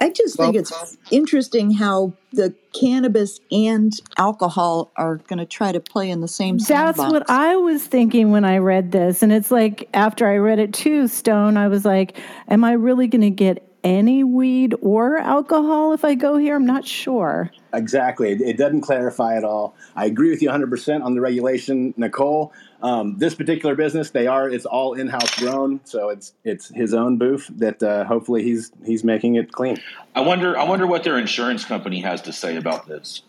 [0.00, 5.80] I just think it's interesting how the cannabis and alcohol are going to try to
[5.80, 6.68] play in the same space.
[6.68, 7.12] That's sandbox.
[7.12, 9.22] what I was thinking when I read this.
[9.22, 13.06] And it's like, after I read it too, Stone, I was like, am I really
[13.06, 16.56] going to get any weed or alcohol if I go here?
[16.56, 17.50] I'm not sure.
[17.72, 18.32] Exactly.
[18.32, 19.76] It, it doesn't clarify at all.
[19.94, 22.50] I agree with you 100% on the regulation, Nichole.
[22.84, 27.16] Um, this particular business, they are it's all in-house grown, so it's it's his own
[27.16, 29.78] booth that uh, hopefully he's he's making it clean.
[30.14, 33.22] I wonder I wonder what their insurance company has to say about this.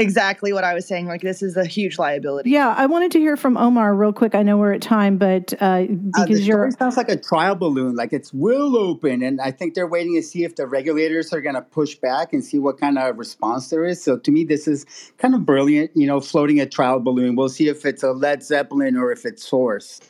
[0.00, 1.06] Exactly what I was saying.
[1.06, 2.50] Like, this is a huge liability.
[2.50, 4.34] Yeah, I wanted to hear from Omar real quick.
[4.34, 6.70] I know we're at time, but uh, Uh, because the you're.
[6.70, 10.22] sounds like a trial balloon, like it's will open, and I think they're waiting to
[10.22, 13.70] see if the regulators are going to push back and see what kind of response
[13.70, 14.02] there is.
[14.02, 14.86] So to me, this is
[15.18, 15.90] kind of brilliant.
[15.94, 17.34] You know, floating a trial balloon.
[17.34, 20.00] We'll see if it's a Led Zeppelin or if it's Source.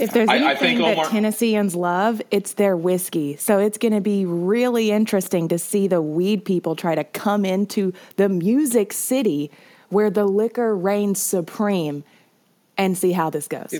[0.00, 3.36] If there's I- I anything think that Omar- Tennesseans love, it's their whiskey.
[3.36, 7.44] So it's going to be really interesting to see the weed people try to come
[7.44, 9.50] into the music city
[9.90, 12.04] where the liquor reigns supreme
[12.76, 13.72] and see how this goes.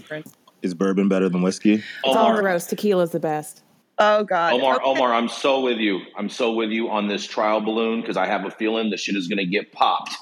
[0.63, 1.83] Is bourbon better than whiskey?
[2.05, 2.67] all Omar, gross.
[2.67, 3.63] Tequila's the best.
[3.99, 4.55] Oh, God.
[4.55, 4.85] Omar, Okay.
[4.87, 6.01] Omar, I'm so with you.
[6.17, 9.15] I'm so with you on this trial balloon because I have a feeling the shit
[9.17, 10.15] is going to get popped.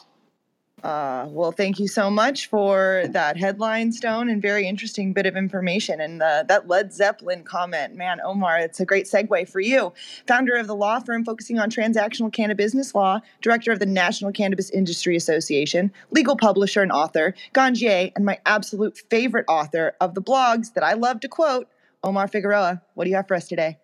[0.83, 5.37] Uh, well, thank you so much for that headline, Stone, and very interesting bit of
[5.37, 6.01] information.
[6.01, 9.92] And uh, that Led Zeppelin comment, man, Omar, it's a great segue for you.
[10.27, 14.71] Founder of the law firm focusing on transactional cannabis law, director of the National Cannabis
[14.71, 20.75] Industry Association, legal publisher and author, Ganjier, and my absolute favorite author of the blogs
[20.75, 21.68] that I love to quote,
[22.03, 22.83] Omar Figueroa.
[22.95, 23.79] What do you have for us today?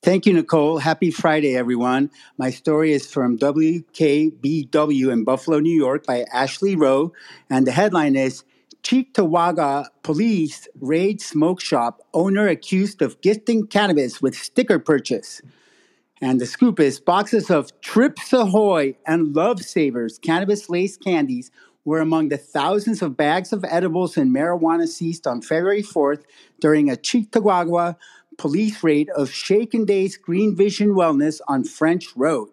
[0.00, 0.80] Thank you, Nichole.
[0.80, 2.12] Happy Friday, everyone.
[2.38, 7.12] My story is from WKBW in Buffalo, New York by Ashley Rowe,
[7.50, 8.44] and the headline is
[8.84, 15.42] Cheektowaga Police Raid Smoke Shop Owner Accused of Gifting Cannabis with Sticker Purchase.
[16.22, 21.50] And the scoop is boxes of Trips Ahoy and Love Savers cannabis laced candies
[21.84, 26.22] were among the thousands of bags of edibles and marijuana seized on February 4th
[26.60, 27.96] during a Cheektowaga
[28.38, 32.48] police raid of Shaken Days Green Vision Wellness on French Road.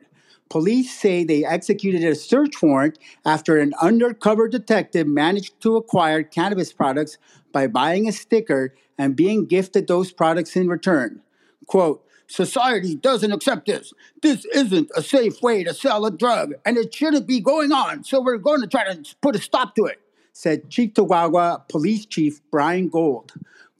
[0.50, 6.74] Police say they executed a search warrant after an undercover detective managed to acquire cannabis
[6.74, 7.18] products
[7.52, 11.22] by buying a sticker and being gifted those products in return.
[11.68, 13.94] Quote, Society doesn't accept this.
[14.24, 18.04] This isn't a safe way to sell a drug, and it shouldn't be going on,
[18.04, 20.02] so we're going to try to put a stop to it,
[20.34, 23.34] said Chief Cheektowaga Police Chief Brian Gould.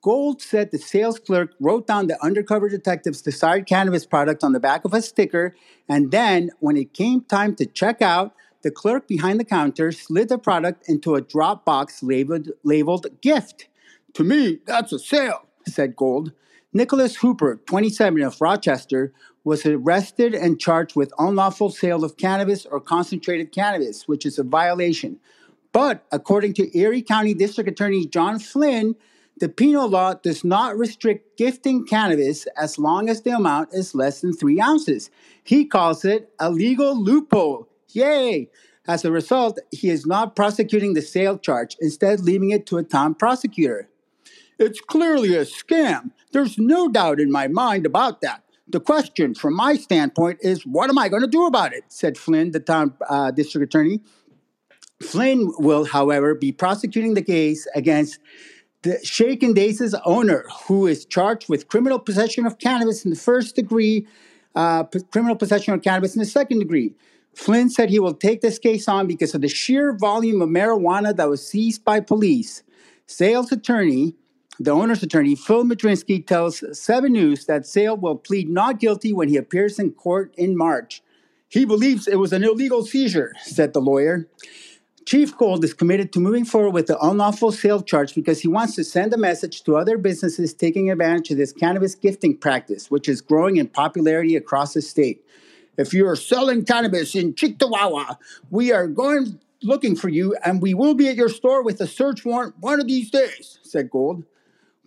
[0.06, 4.60] Gould said the sales clerk wrote down the undercover detective's desired cannabis product on the
[4.60, 5.56] back of a sticker,
[5.90, 10.30] and then, when it came time to check out, the clerk behind the counter slid
[10.30, 13.68] the product into a drop box labeled, labeled gift.
[14.14, 16.34] To me, that's a sale, said Gould.
[16.72, 19.12] Nicholas Hooper, 27 of Rochester,
[19.44, 24.44] was arrested and charged with unlawful sale of cannabis or concentrated cannabis, which is a
[24.44, 25.20] violation.
[25.72, 28.96] But according to Erie County District Attorney John Flynn,
[29.38, 34.22] the penal law does not restrict gifting cannabis as long as the amount is less
[34.22, 35.10] than three ounces.
[35.44, 37.68] He calls it a legal loophole.
[37.90, 38.50] Yay!
[38.88, 42.84] As a result, he is not prosecuting the sale charge, instead, leaving it to a
[42.84, 43.90] town prosecutor.
[44.58, 46.12] It's clearly a scam.
[46.32, 48.44] There's no doubt in my mind about that.
[48.68, 51.84] The question, from my standpoint, is what am I going to do about it?
[51.90, 54.02] said Flynn, the town uh, district attorney.
[55.02, 58.20] Flynn will, however, be prosecuting the case against
[58.86, 63.56] the Shaken Days' owner, who is charged with criminal possession of cannabis in the first
[63.56, 64.08] degree,
[64.54, 66.94] uh, p- criminal possession of cannabis in the second degree.
[67.34, 71.16] Flynn said he will take this case on because of the sheer volume of marijuana
[71.16, 72.62] that was seized by police.
[73.08, 74.16] Sales attorney,
[74.60, 79.30] the owner's attorney, Phil Madrinsky, tells Seven News that Sale will plead not guilty when
[79.30, 81.02] he appears in court in March.
[81.50, 84.30] He believes it was an illegal seizure, said the lawyer.
[85.06, 88.74] Chief Gould is committed to moving forward with the unlawful sale charge because he wants
[88.74, 93.08] to send a message to other businesses taking advantage of this cannabis gifting practice, which
[93.08, 95.24] is growing in popularity across the state.
[95.78, 98.18] If you are selling cannabis in Cheektowaga,
[98.50, 101.88] we are going looking for you and we will be at your store with a
[101.88, 104.24] search warrant one of these days, said Gould.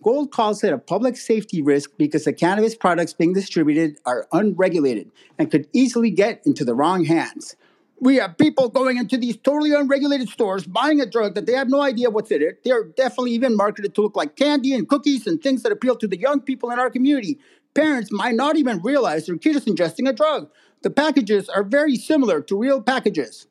[0.03, 5.11] Gould calls it a public safety risk because the cannabis products being distributed are unregulated
[5.37, 7.55] and could easily get into the wrong hands.
[8.01, 11.69] We have people going into these totally unregulated stores buying a drug that they have
[11.69, 12.63] no idea what's in it.
[12.63, 16.07] They're definitely even marketed to look like candy and cookies and things that appeal to
[16.07, 17.39] the young people in our community.
[17.73, 20.49] Parents might not even realize their kid is ingesting a drug.
[20.81, 23.47] The packages are very similar to real packages.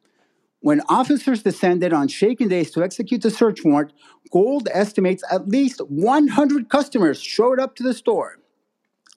[0.61, 3.93] When officers descended on Shaken Days to execute the search warrant,
[4.33, 8.39] Gould estimates at least 100 customers showed up to the store.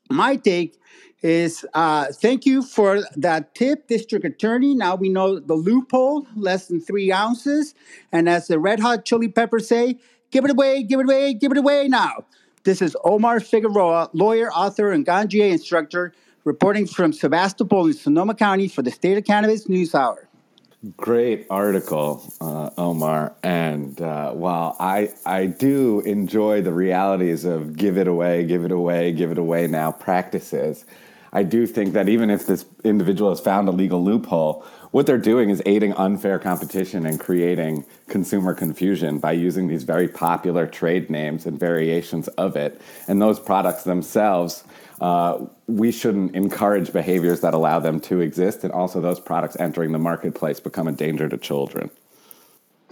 [0.09, 0.77] My take
[1.21, 4.73] is uh, thank you for that tip, District Attorney.
[4.75, 7.75] Now we know the loophole, less than three ounces.
[8.11, 9.99] And as the Red Hot Chili Peppers say,
[10.31, 12.25] give it away, give it away, give it away now.
[12.63, 18.67] This is Omar Figueroa, lawyer, author, and Ganjier instructor, reporting from Sebastopol in Sonoma County
[18.67, 20.27] for the State of Cannabis News Hour.
[20.97, 23.35] Great article, uh, Omar.
[23.43, 28.71] And uh, while I I do enjoy the realities of give it away, give it
[28.71, 30.85] away, give it away now practices,
[31.33, 35.17] I do think that even if this individual has found a legal loophole, what they're
[35.17, 41.09] doing is aiding unfair competition and creating consumer confusion by using these very popular trade
[41.09, 42.81] names and variations of it.
[43.07, 44.65] And those products themselves
[45.01, 49.91] uh, we shouldn't encourage behaviors that allow them to exist, and also those products entering
[49.91, 51.89] the marketplace become a danger to children.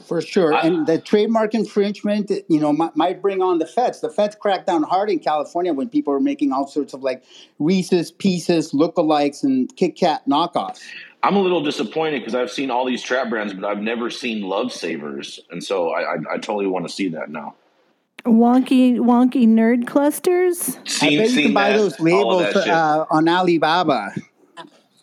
[0.06, 4.02] For sure, and the trademark infringement, you know, might, might bring on the feds.
[4.02, 7.24] The feds cracked down hard in California when people were making all sorts of like
[7.60, 10.82] Reese's Pieces, lookalikes, and Kit Kat knockoffs.
[11.22, 14.42] I'm a little disappointed because I've seen all these trap brands, but I've never seen
[14.42, 17.56] Love Savers, and so I, I, I totally want to see that now.
[18.26, 20.78] Wonky, wonky nerd clusters.
[20.86, 24.14] Seen, I bet you can buy those labels uh, on Alibaba.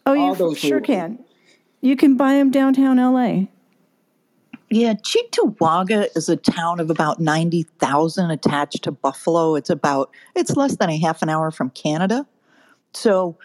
[0.05, 0.87] Oh, All you those sure labels.
[0.87, 1.25] can.
[1.81, 3.47] You can buy them downtown LA.
[4.69, 9.55] Yeah, Cheektowaga is a town of about 90,000 attached to Buffalo.
[9.55, 12.27] It's about, it's less than a half an hour from Canada.
[12.93, 13.39] So,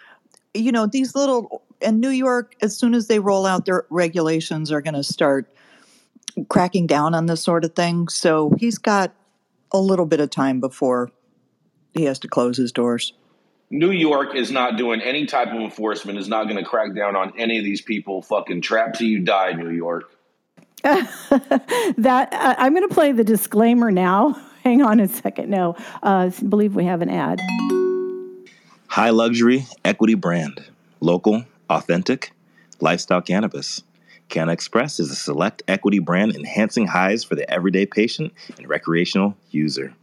[0.54, 4.72] you know, these little, and New York, as soon as they roll out their regulations,
[4.72, 5.54] are going to start
[6.50, 8.08] cracking down on this sort of thing.
[8.08, 9.14] So he's got
[9.72, 11.12] a little bit of time before
[11.94, 13.14] he has to close his doors.
[13.70, 16.18] New York is not doing any type of enforcement.
[16.20, 18.22] Is not going to crack down on any of these people.
[18.22, 20.12] Fucking trap till you die, New York.
[21.98, 24.40] that uh, I'm going to play the disclaimer now.
[24.64, 25.50] Hang on a second.
[25.50, 27.40] No, uh, I believe we have an ad.
[28.88, 30.64] High luxury, equity brand.
[31.00, 32.32] Local, authentic,
[32.80, 33.84] lifestyle cannabis.
[34.30, 39.94] CannaXPress is a select equity brand enhancing highs for the everyday patient and recreational user.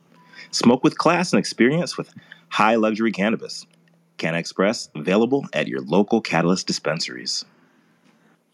[0.50, 2.12] Smoke with class and experience with
[2.48, 3.66] high luxury cannabis.
[4.18, 7.44] CannaXPress available at your local Catalyst dispensaries.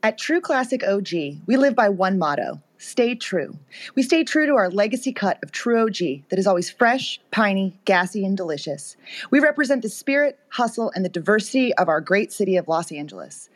[0.00, 1.08] At True Classic OG,
[1.46, 3.58] we live by one motto stay true.
[3.96, 7.76] We stay true to our legacy cut of True OG that is always fresh, piney,
[7.84, 8.96] gassy, and delicious.
[9.32, 13.50] We represent the spirit, hustle, and the diversity of our great city of Los Angeles.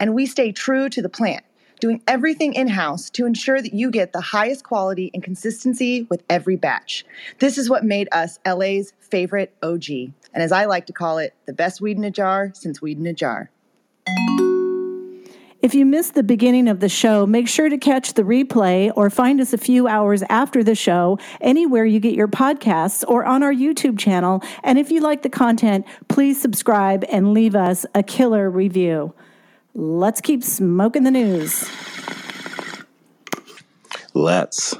[0.00, 1.44] And we stay true to the plant,
[1.78, 6.24] doing everything in house to ensure that you get the highest quality and consistency with
[6.28, 7.06] every batch.
[7.38, 9.88] This is what made us LA's favorite OG.
[10.32, 12.98] And as I like to call it, the best weed in a jar since weed
[12.98, 13.50] in a jar.
[15.64, 19.08] If you missed the beginning of the show, make sure to catch the replay or
[19.08, 23.42] find us a few hours after the show anywhere you get your podcasts or on
[23.42, 24.42] our YouTube channel.
[24.62, 29.14] And if you like the content, please subscribe and leave us a killer review.
[29.72, 31.66] Let's keep smoking the news.
[34.12, 34.74] Let's.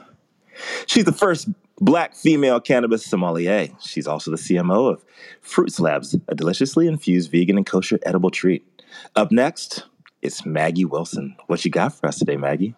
[0.85, 1.49] She's the first
[1.81, 3.69] black female cannabis sommelier.
[3.81, 5.05] She's also the CMO of
[5.41, 8.67] Fruit Slabs, a deliciously infused vegan and kosher edible treat.
[9.17, 9.85] Up next,
[10.25, 11.37] it's Maggie Wilson.
[11.47, 12.75] What you got for us today, Maggie?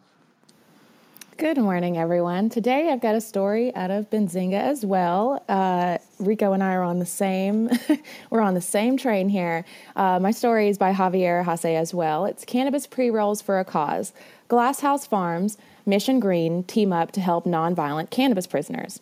[1.36, 2.49] Good morning, everyone.
[2.49, 5.44] Today I've got a story out of Benzinga as well.
[5.49, 7.70] Uh, Rico and I are on the same,
[8.30, 9.64] we're on the same train here.
[9.94, 12.24] Uh, my story is by Javier Hasse as well.
[12.24, 14.12] It's cannabis pre rolls for a cause.
[14.49, 19.01] Glass House Farms, Mission Green team up to help nonviolent cannabis prisoners.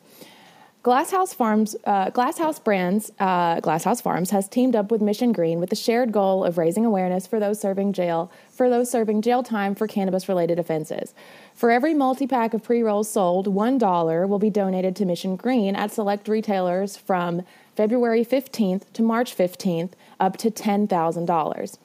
[0.85, 5.01] Glass House Farms, uh, Glass House Brands, uh, Glass House Farms has teamed up with
[5.01, 8.91] Mission Green with the shared goal of raising awareness for those serving jail for those
[8.91, 11.15] serving jail time for cannabis-related offenses.
[11.55, 15.91] For every multi-pack of pre-rolls sold, one dollar will be donated to Mission Green at
[15.91, 21.79] select retailers from February 15th to March 15th, up to ten thousand dollars.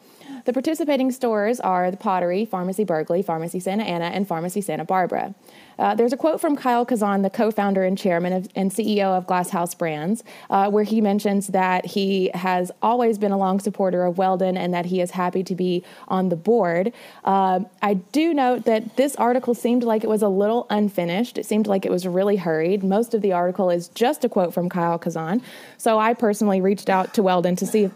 [0.46, 5.34] The participating stores are the Pottery, Farmacy Berkeley, Farmacy Santa Ana, and Farmacy Santa Barbara.
[5.78, 9.18] Uh, there's a quote from Kyle Kazan, the co founder and chairman of, and CEO
[9.18, 13.60] of Glass House Brands, uh, where he mentions that he has always been a long
[13.60, 16.92] supporter of Weldon and that he is happy to be on the board.
[17.24, 21.38] Uh, I do note that this article seemed like it was a little unfinished.
[21.38, 22.84] It seemed like it was really hurried.
[22.84, 25.42] Most of the article is just a quote from Kyle Kazan.
[25.78, 27.92] So I personally reached out to Weldon to see if,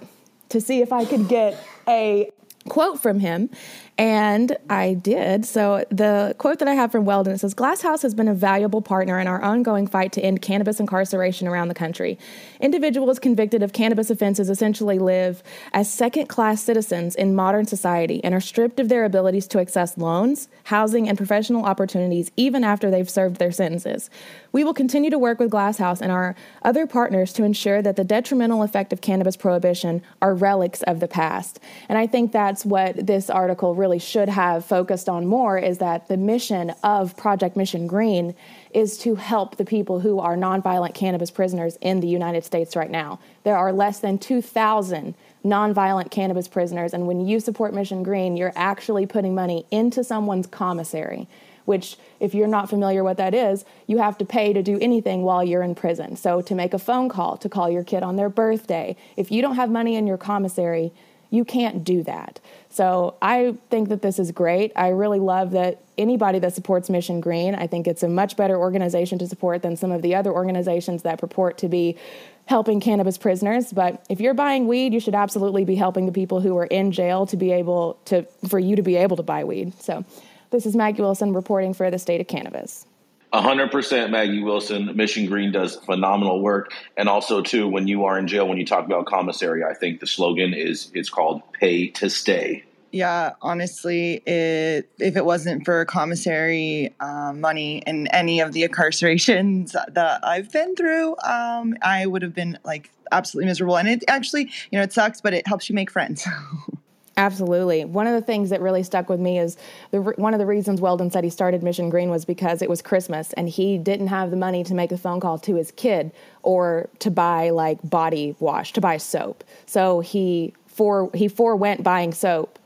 [0.53, 2.31] to see if I could get a
[2.69, 3.49] quote from him
[3.97, 5.45] and I did.
[5.45, 8.81] So the quote that I have from Weldon says Glass House has been a valuable
[8.81, 12.17] partner in our ongoing fight to end cannabis incarceration around the country.
[12.59, 18.33] Individuals convicted of cannabis offenses essentially live as second class citizens in modern society and
[18.33, 23.09] are stripped of their abilities to access loans, housing, and professional opportunities even after they've
[23.09, 24.09] served their sentences.
[24.51, 27.95] We will continue to work with Glass House and our other partners to ensure that
[27.95, 31.59] the detrimental effect of cannabis prohibition are relics of the past.
[31.89, 36.07] And I think that's what this article really should have focused on more is that
[36.07, 38.35] the mission of Project Mission Green
[38.73, 42.89] is to help the people who are nonviolent cannabis prisoners in the United States right
[42.89, 43.19] now.
[43.43, 45.15] There are less than 2,000
[45.45, 50.47] nonviolent cannabis prisoners, and when you support Mission Green, you're actually putting money into someone's
[50.47, 51.27] commissary.
[51.65, 55.23] Which, if you're not familiar what that is, you have to pay to do anything
[55.23, 56.17] while you're in prison.
[56.17, 59.41] So, to make a phone call, to call your kid on their birthday, if you
[59.41, 60.91] don't have money in your commissary,
[61.33, 62.39] you can't do that.
[62.69, 64.71] So I think that this is great.
[64.75, 68.55] I really love that anybody that supports Mission Green, I think it's a much better
[68.55, 71.97] organization to support than some of the other organizations that purport to be
[72.45, 73.73] helping cannabis prisoners.
[73.73, 76.91] But if you're buying weed, you should absolutely be helping the people who are in
[76.91, 79.73] jail to be able to, for you to be able to buy weed.
[79.81, 80.05] So
[80.51, 82.85] this is Maggie Wilson reporting for the state of cannabis.
[83.33, 84.95] 100% Maggie Wilson.
[84.95, 86.71] Mission Green does phenomenal work.
[86.95, 89.99] And also, too, when you are in jail, when you talk about commissary, I think
[89.99, 92.63] the slogan is it's called pay to stay.
[92.91, 99.71] Yeah, honestly, it, if it wasn't for commissary uh, money in any of the incarcerations
[99.93, 103.77] that I've been through, um, I would have been like absolutely miserable.
[103.77, 106.27] And it actually, you know, it sucks, but it helps you make friends.
[107.15, 107.85] Absolutely.
[107.85, 109.55] One of the things that really stuck with me is
[109.91, 112.81] the, one of the reasons Weldon said he started Mission Green was because it was
[112.81, 116.11] Christmas and he didn't have the money to make a phone call to his kid
[116.41, 119.43] or to buy like body wash, to buy soap.
[119.67, 122.57] So he for he forewent buying soap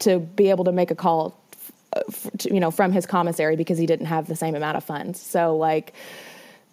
[0.00, 1.36] to be able to make a call,
[1.92, 2.02] uh,
[2.44, 5.20] you know, from his commissary because he didn't have the same amount of funds.
[5.20, 5.94] So like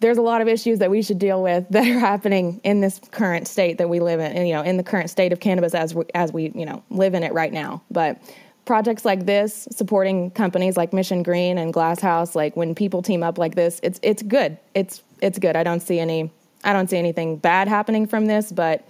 [0.00, 3.00] there's a lot of issues that we should deal with that are happening in this
[3.10, 5.74] current state that we live in, and, you know, in the current state of cannabis
[5.74, 7.82] as we, as we, you know, live in it right now.
[7.90, 8.20] But
[8.64, 13.22] projects like this, supporting companies like Mission Green and Glass House, like when people team
[13.22, 14.58] up like this, it's it's good.
[14.74, 15.56] It's it's good.
[15.56, 16.30] I don't see any
[16.64, 18.86] I don't see anything bad happening from this, but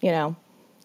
[0.00, 0.36] you know,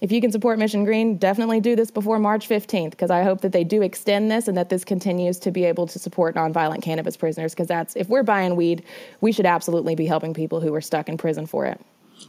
[0.04, 3.39] if you can support Mission Green, definitely do this before March 15th because I hope
[3.39, 6.82] that they do extend this and that this continues to be able to support nonviolent
[6.82, 8.84] cannabis prisoners because that's if we're buying weed,
[9.22, 11.80] we should absolutely be helping people who are stuck in prison for it.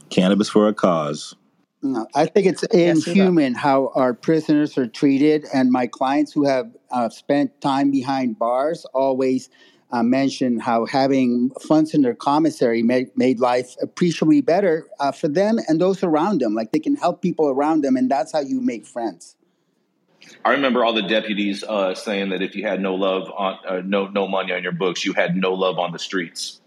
[0.09, 1.35] Cannabis for a cause.
[1.81, 6.71] No, I think it's inhuman how our prisoners are treated, and my clients who have
[6.91, 9.49] uh, spent time behind bars always
[9.91, 15.27] uh, mentioned how having funds in their commissary made, made life appreciably better uh, for
[15.27, 16.53] them and those around them.
[16.53, 19.35] Like they can help people around them, and that's how you make friends.
[20.43, 23.81] I remember all the deputies uh, saying that if you had no love on uh,
[23.85, 26.61] no no money on your books, you had no love on the streets.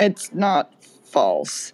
[0.00, 0.72] It's not
[1.14, 1.72] false,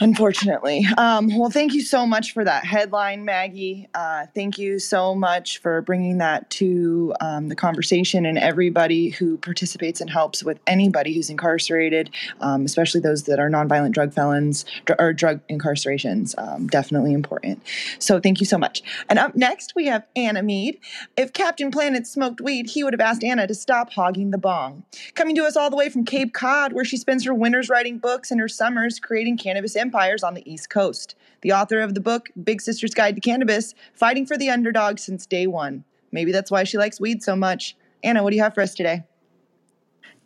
[0.00, 0.84] unfortunately.
[0.98, 3.88] Um, well, thank you so much for that headline, Maggie.
[3.94, 9.38] Uh, thank you so much for bringing that to um, the conversation and everybody who
[9.38, 12.10] participates and helps with anybody who's incarcerated,
[12.40, 16.34] um, especially those that are nonviolent drug felons dr- or drug incarcerations.
[16.36, 17.62] Um, definitely important.
[18.00, 18.82] So, thank you so much.
[19.08, 20.80] And up next, we have Anna Meade.
[21.16, 24.82] If Captain Planet smoked weed, he would have asked Anna to stop hogging the bong.
[25.14, 27.98] Coming to us all the way from Cape Cod, where she spends her winters writing
[27.98, 28.63] books and her summers
[29.02, 31.14] creating cannabis empires on the East Coast.
[31.42, 35.26] The author of the book, Big Sister's Guide to Cannabis, fighting for the underdog since
[35.26, 35.84] day one.
[36.12, 37.76] Maybe that's why she likes weed so much.
[38.02, 39.04] Anna, what do you have for us today?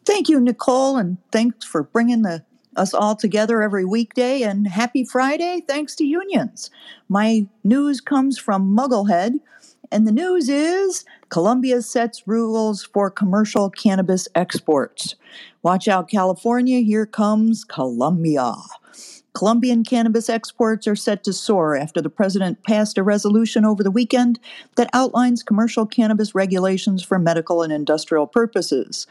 [0.05, 2.45] Thank you, Nichole, and thanks for bringing the
[2.77, 4.43] us all together every weekday.
[4.43, 6.71] And happy Friday, thanks to unions.
[7.09, 9.41] My news comes from Mugglehead,
[9.91, 15.17] and the news is Colombia sets rules for commercial cannabis exports.
[15.69, 18.55] Watch out, California, here comes Colombia.
[19.35, 23.91] Colombian cannabis exports are set to soar after the president passed a resolution over the
[23.91, 24.41] weekend
[24.77, 29.07] that outlines commercial cannabis regulations for medical and industrial purposes.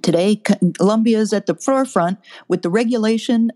[0.00, 0.36] Today,
[0.76, 3.50] Colombia is at the forefront with the regulation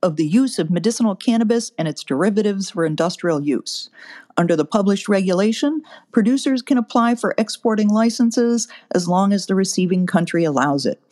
[0.00, 3.90] of the use of medicinal cannabis and its derivatives for industrial use.
[4.36, 5.82] Under the published regulation,
[6.12, 11.02] producers can apply for exporting licenses as long as the receiving country allows it.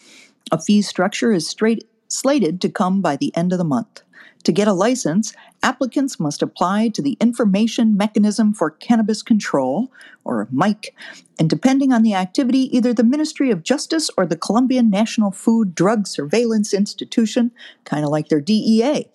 [0.53, 4.03] A fee structure is straight, slated to come by the end of the month.
[4.44, 5.32] To get a license,
[5.64, 9.90] applicants must apply to the Information Mechanism for Cannabis Control,
[10.24, 10.94] or MIC,
[11.40, 15.74] and depending on the activity, either the Ministry of Justice or the Colombian National Food
[15.74, 17.51] Drug Surveillance Institution,
[17.84, 19.09] kind of like their DEA.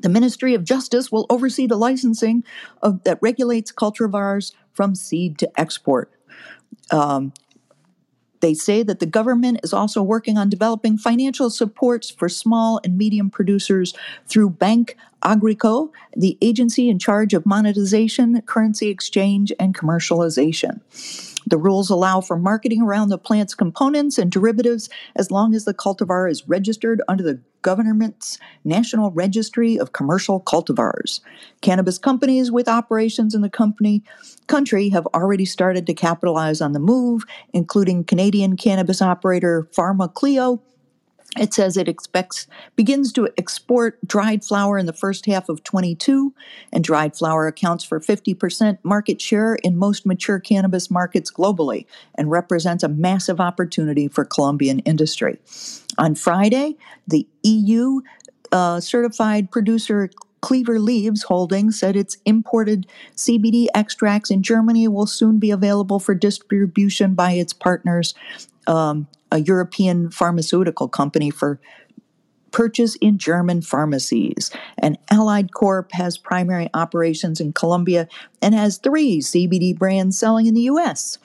[0.00, 2.42] The Ministry of Justice will oversee the licensing
[2.82, 6.10] of, that regulates cultivars from seed to export.
[6.90, 7.34] Um,
[8.40, 12.96] they say that the government is also working on developing financial supports for small and
[12.96, 13.94] medium producers
[14.26, 20.80] through Bank Agrico, the agency in charge of monetization, currency exchange, and commercialization.
[21.46, 25.74] The rules allow for marketing around the plant's components and derivatives as long as the
[25.74, 31.20] cultivar is registered under the government's National Registry of Commercial Cultivars.
[31.60, 34.02] Cannabis companies with operations in the company
[34.46, 40.60] country have already started to capitalize on the move, including Canadian cannabis operator PharmaCielo
[41.38, 46.34] it says it expects begins to export dried flower in the first half of 22
[46.72, 52.30] and dried flower accounts for 50% market share in most mature cannabis markets globally and
[52.30, 55.38] represents a massive opportunity for Colombian industry.
[55.98, 56.76] On Friday,
[57.06, 58.00] the EU
[58.50, 60.10] uh, certified producer
[60.40, 66.14] Clever Leaves Holdings said its imported CBD extracts in Germany will soon be available for
[66.14, 68.14] distribution by its partners
[68.66, 71.60] um, a European pharmaceutical company for
[72.50, 74.50] purchase in German pharmacies.
[74.78, 78.08] And Allied Corp has primary operations in Colombia
[78.42, 81.18] and has three CBD brands selling in the US.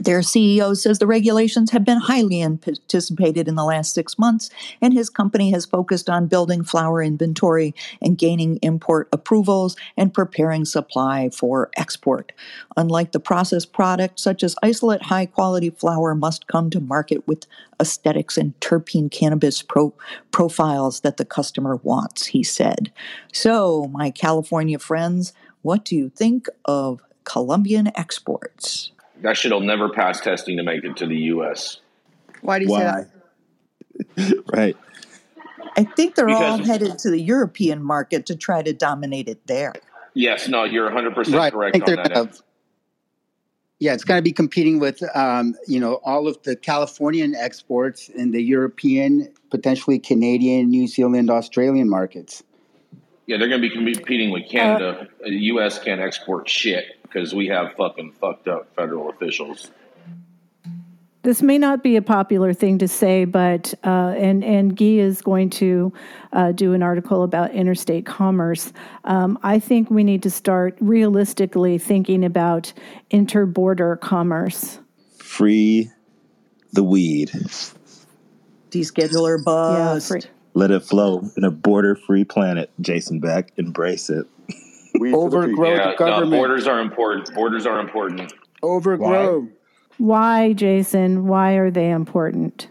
[0.00, 4.50] Their CEO says the regulations have been highly anticipated in the last six months,
[4.82, 10.64] and his company has focused on building flower inventory and gaining import approvals and preparing
[10.64, 12.32] supply for export.
[12.76, 17.46] Unlike the processed product, such as isolate high quality flower must come to market with
[17.80, 19.94] aesthetics and terpene cannabis pro-
[20.32, 22.90] profiles that the customer wants, he said.
[23.32, 25.32] So, my California friends,
[25.62, 28.90] what do you think of Colombian exports?
[29.22, 31.78] That shit'll never pass testing to make it to the U.S.
[32.42, 34.44] Why do you say that?
[34.52, 34.76] right.
[35.76, 39.72] I think they're all headed to the European market to try to dominate it there.
[40.14, 41.46] Yes, no, you're 100 percent Right.
[41.46, 42.14] I correct think on they're that.
[42.14, 42.30] gonna,
[43.80, 48.08] yeah, it's going to be competing with, um, you know, all of the Californian exports
[48.16, 52.42] and the European, potentially Canadian, New Zealand, Australian markets.
[53.26, 55.08] Yeah, they're going to be competing with Canada.
[55.22, 55.78] the U.S.
[55.78, 59.70] can't export shit because we have fucking fucked up federal officials.
[61.22, 65.22] This may not be a popular thing to say, but uh, and and Guy is
[65.22, 65.90] going to
[66.34, 68.74] uh, do an article about interstate commerce.
[69.04, 72.74] Um, I think we need to start realistically thinking about
[73.10, 74.80] interborder commerce.
[75.16, 75.90] Free
[76.74, 77.30] the weed.
[78.70, 80.08] Descheduler bust.
[80.08, 80.20] free-
[80.52, 82.70] Let it flow in a border free planet.
[82.82, 84.26] Jason Beck, embrace it.
[85.00, 86.30] Overgrow yeah, the government.
[86.30, 87.34] No, borders are important.
[87.34, 88.32] Borders are important
[88.62, 89.48] Overgrow.
[89.98, 91.26] Why, Jason?
[91.26, 92.68] Why are they important?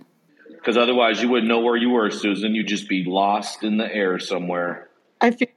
[0.64, 2.56] because otherwise you wouldn't know where you were, Susan.
[2.56, 4.90] You'd just be lost in the air somewhere.
[5.20, 5.50] I feel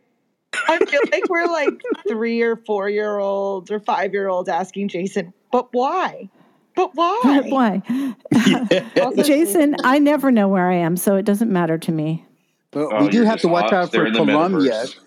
[0.68, 4.88] I feel like we're like three or four year olds or five year olds asking
[4.88, 6.28] Jason, but why?
[6.74, 7.42] But why?
[7.48, 9.22] Why?
[9.22, 12.26] Jason, I never know where I am, so it doesn't matter to me.
[12.70, 14.98] But Oh, we do have to watch out for in the Colombia metaverse.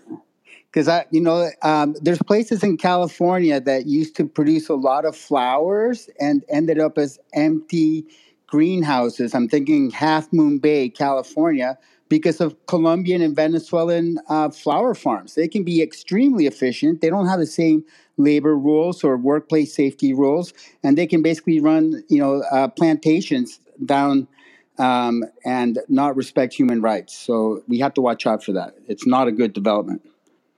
[0.71, 5.05] Because I, you know, um, there's places in California that used to produce a lot
[5.05, 8.05] of flowers and ended up as empty
[8.47, 9.33] greenhouses.
[9.33, 15.35] I'm thinking Half Moon Bay, California, because of Colombian and Venezuelan uh, flower farms.
[15.35, 17.01] They can be extremely efficient.
[17.01, 17.83] They don't have the same
[18.17, 20.53] labor rules or workplace safety rules,
[20.83, 24.27] and they can basically run, you know, uh, plantations down
[24.79, 27.15] um, and not respect human rights.
[27.15, 28.75] So we have to watch out for that.
[28.87, 30.08] It's not a good development.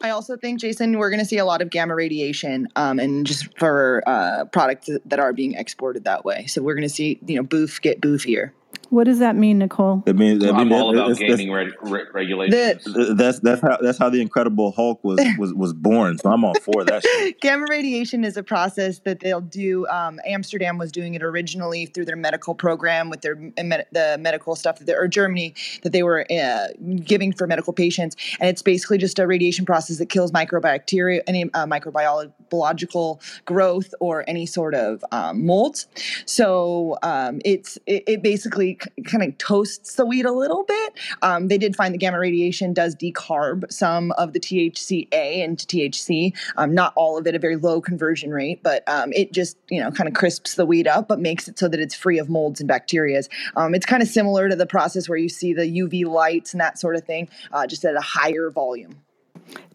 [0.01, 3.25] I also think, Jason, we're going to see a lot of gamma radiation, um, and
[3.25, 6.47] just for uh, products that are being exported that way.
[6.47, 8.51] So we're going to see, you know, boof get boofier.
[8.91, 10.03] What does that mean, Nichole?
[10.05, 12.83] I mean, I I'm mean, all about that's- that's- gaming reg- re- regulations.
[13.17, 16.17] That's that's how that's how the Incredible Hulk was was was born.
[16.17, 17.01] So I'm all for that.
[17.41, 19.87] Gamma radiation is a process that they'll do.
[19.87, 24.79] Um, Amsterdam was doing it originally through their medical program with their the medical stuff
[24.79, 26.67] that they, or Germany that they were uh,
[27.05, 31.45] giving for medical patients, and it's basically just a radiation process that kills microbacteria, any
[31.53, 35.87] uh, microbiological growth or any sort of um, molds.
[36.25, 40.93] So um, it's it, it basically kind of toasts the weed a little bit.
[41.21, 46.33] Um, they did find the gamma radiation does decarb some of the THCA into THC.
[46.57, 49.79] Um, not all of it, a very low conversion rate, but um, it just you
[49.81, 52.29] know kind of crisps the weed up, but makes it so that it's free of
[52.29, 53.27] molds and bacterias.
[53.55, 56.61] Um, it's kind of similar to the process where you see the UV lights and
[56.61, 58.95] that sort of thing, uh, just at a higher volume.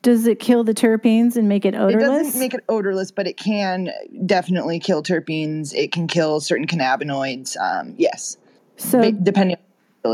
[0.03, 2.27] Does it kill the terpenes and make it It odorless?
[2.27, 3.91] doesn't make it odorless, but it can
[4.25, 5.75] definitely kill terpenes.
[5.75, 7.57] It can kill certain cannabinoids.
[7.61, 8.37] Um, yes,
[8.77, 9.63] so, Ba- depending on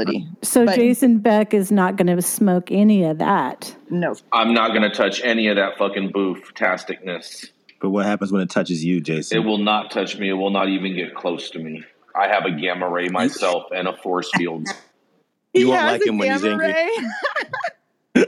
[0.01, 0.29] ability.
[0.43, 3.75] so but- Jason Beck is not going to smoke any of that.
[3.91, 7.51] No, I'm not going to touch any of that fucking boof-tasticness.
[7.81, 9.39] But what happens when it touches you, Jason?
[9.39, 10.29] It will not touch me.
[10.29, 11.83] It will not even get close to me.
[12.15, 14.67] I have a gamma ray myself and a force field.
[15.55, 16.73] You won't like him when he's angry.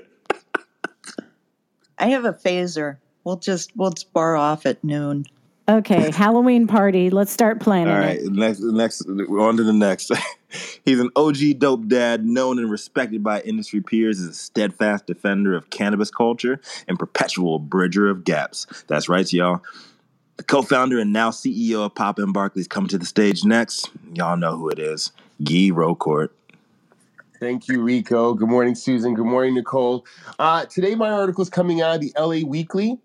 [1.99, 2.99] I have a phaser.
[3.25, 5.25] We'll just we'll spar off at noon.
[5.67, 7.09] Okay, Halloween party.
[7.09, 8.31] Let's start planning All right, it.
[8.31, 10.13] next, next, on to the next.
[10.85, 15.55] He's an OG dope dad, known and respected by industry peers as a steadfast defender
[15.55, 18.67] of cannabis culture and perpetual bridger of gaps.
[18.89, 19.63] That's right, y'all.
[20.37, 23.89] The co-founder and now CEO of Pop and Barkley's coming to the stage next.
[24.13, 25.13] Y'all know who it is,
[25.43, 26.29] Guy Rocourt.
[27.41, 28.35] Thank you, Rico.
[28.35, 29.15] Good morning, Susan.
[29.15, 30.05] Good morning, Nichole.
[30.39, 32.99] Uh, today, my article is coming out of the LA Weekly.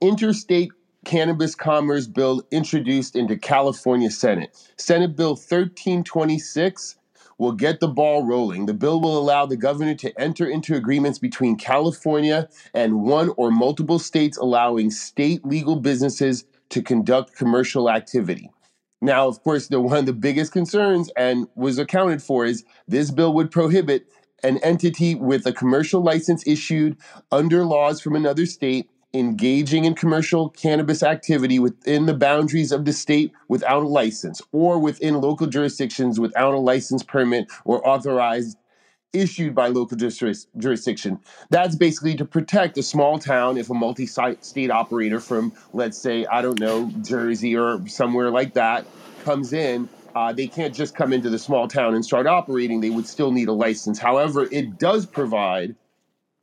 [0.00, 0.70] Interstate
[1.04, 4.56] Cannabis Commerce Bill introduced into California Senate.
[4.78, 6.96] Senate Bill 1326
[7.38, 8.66] will get the ball rolling.
[8.66, 13.50] The bill will allow the governor to enter into agreements between California and one or
[13.50, 18.50] multiple states allowing state legal businesses to conduct commercial activity.
[19.00, 23.10] Now, of course, the one of the biggest concerns and was accounted for is this
[23.10, 24.06] bill would prohibit
[24.44, 26.96] an entity with a commercial license issued
[27.32, 32.92] under laws from another state engaging in commercial cannabis activity within the boundaries of the
[32.92, 38.56] state without a license or within local jurisdictions without a license permit or authorized
[39.12, 41.18] issued by local juris- jurisdiction.
[41.50, 46.24] That's basically to protect a small town if a multi state operator from, let's say,
[46.26, 48.86] I don't know, Jersey or somewhere like that
[49.24, 49.88] comes in.
[50.14, 52.80] Uh, they can't just come into the small town and start operating.
[52.80, 53.98] They would still need a license.
[53.98, 55.74] However, it does provide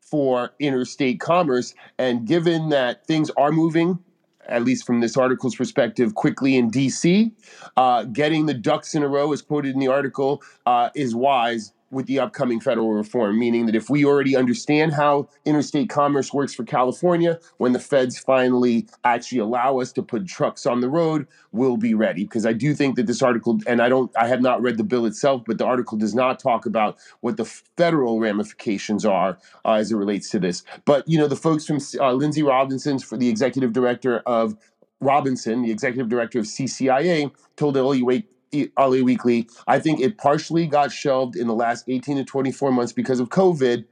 [0.10, 1.74] for interstate commerce.
[1.98, 4.00] And given that things are moving,
[4.48, 7.32] at least from this article's perspective, quickly in DC,
[7.78, 11.74] uh, getting the ducks in a row, as quoted in the article, uh, is wise
[11.92, 16.54] with the upcoming federal reform, meaning that if we already understand how interstate commerce works
[16.54, 21.28] for California, when the feds finally actually allow us to put trucks on the road,
[21.52, 22.24] we'll be ready.
[22.24, 24.84] Because I do think that this article, and I don't, I have not read the
[24.84, 29.74] bill itself, but the article does not talk about what the federal ramifications are uh,
[29.74, 30.64] as it relates to this.
[30.86, 34.56] But you know, the folks from uh, Lindsay Robinson's for the executive director of
[35.02, 38.20] Robinson, the executive director of CCIA, told LA
[38.54, 42.94] LA Weekly, I think it partially got shelved in the last 18 to 24 months
[42.94, 43.86] because of COVID.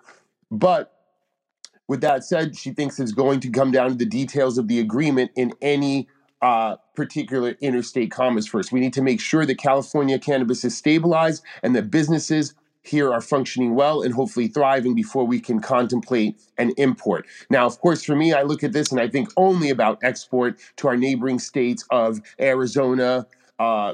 [0.51, 0.93] But
[1.87, 4.79] with that said, she thinks it's going to come down to the details of the
[4.79, 6.07] agreement in any
[6.41, 8.71] uh, particular interstate commerce first.
[8.71, 12.53] We need to make sure that California cannabis is stabilized and that businesses
[12.83, 17.25] here are functioning well and hopefully thriving before we can contemplate an import.
[17.49, 20.59] Now, of course, for me, I look at this and I think only about export
[20.77, 23.27] to our neighboring states of Arizona,
[23.59, 23.93] uh,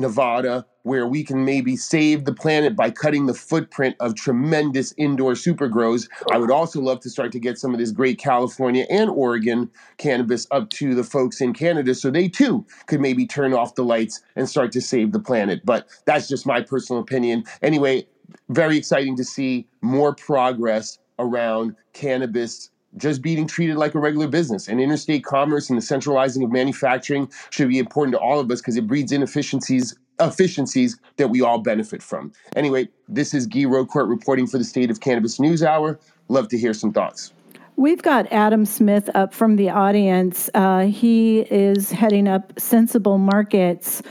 [0.00, 5.34] Nevada, where we can maybe save the planet by cutting the footprint of tremendous indoor
[5.36, 6.08] super grows.
[6.30, 9.70] I would also love to start to get some of this great California and Oregon
[9.98, 13.84] cannabis up to the folks in Canada so they too could maybe turn off the
[13.84, 15.60] lights and start to save the planet.
[15.64, 17.44] But that's just my personal opinion.
[17.62, 18.06] Anyway,
[18.48, 24.68] very exciting to see more progress around cannabis just being treated like a regular business.
[24.68, 28.60] And interstate commerce and the centralizing of manufacturing should be important to all of us
[28.60, 32.30] because it breeds inefficiencies efficiencies that we all benefit from.
[32.54, 35.98] Anyway, this is Guy Rocourt reporting for the State of Cannabis News Hour.
[36.28, 37.32] Love to hear some thoughts.
[37.76, 40.50] We've got Adam Smith up from the audience.
[40.52, 44.02] Uh, he is heading up Sensible Markets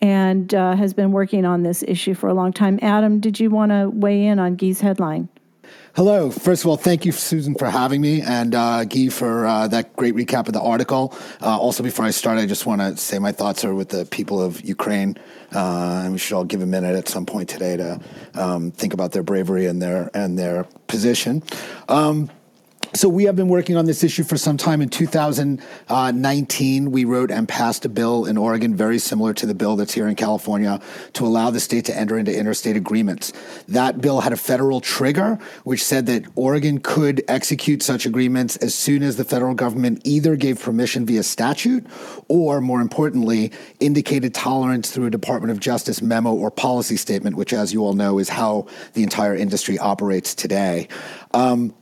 [0.00, 2.78] and uh, has been working on this issue for a long time.
[2.80, 5.28] Adam, did you want to weigh in on Guy's headline?
[5.96, 6.30] Hello.
[6.30, 9.96] First of all, thank you, Susan, for having me, and uh, Guy for uh, that
[9.96, 11.16] great recap of the article.
[11.40, 14.04] Uh, also, before I start, I just want to say my thoughts are with the
[14.04, 15.16] people of Ukraine,
[15.52, 18.00] uh, and we should all give a minute at some point today to
[18.34, 21.42] um, think about their bravery and their and their position.
[21.88, 22.30] Um,
[22.94, 24.80] so we have been working on this issue for some time.
[24.80, 29.76] In 2019, we wrote and passed a bill in Oregon very similar to the bill
[29.76, 30.80] that's here in California
[31.12, 33.32] to allow the state to enter into interstate agreements.
[33.68, 38.74] That bill had a federal trigger, which said that Oregon could execute such agreements as
[38.74, 41.86] soon as the federal government either gave permission via statute
[42.28, 47.52] or, more importantly, indicated tolerance through a Department of Justice memo or policy statement, which,
[47.52, 50.88] as you all know, is how the entire industry operates today.
[51.34, 51.74] Um,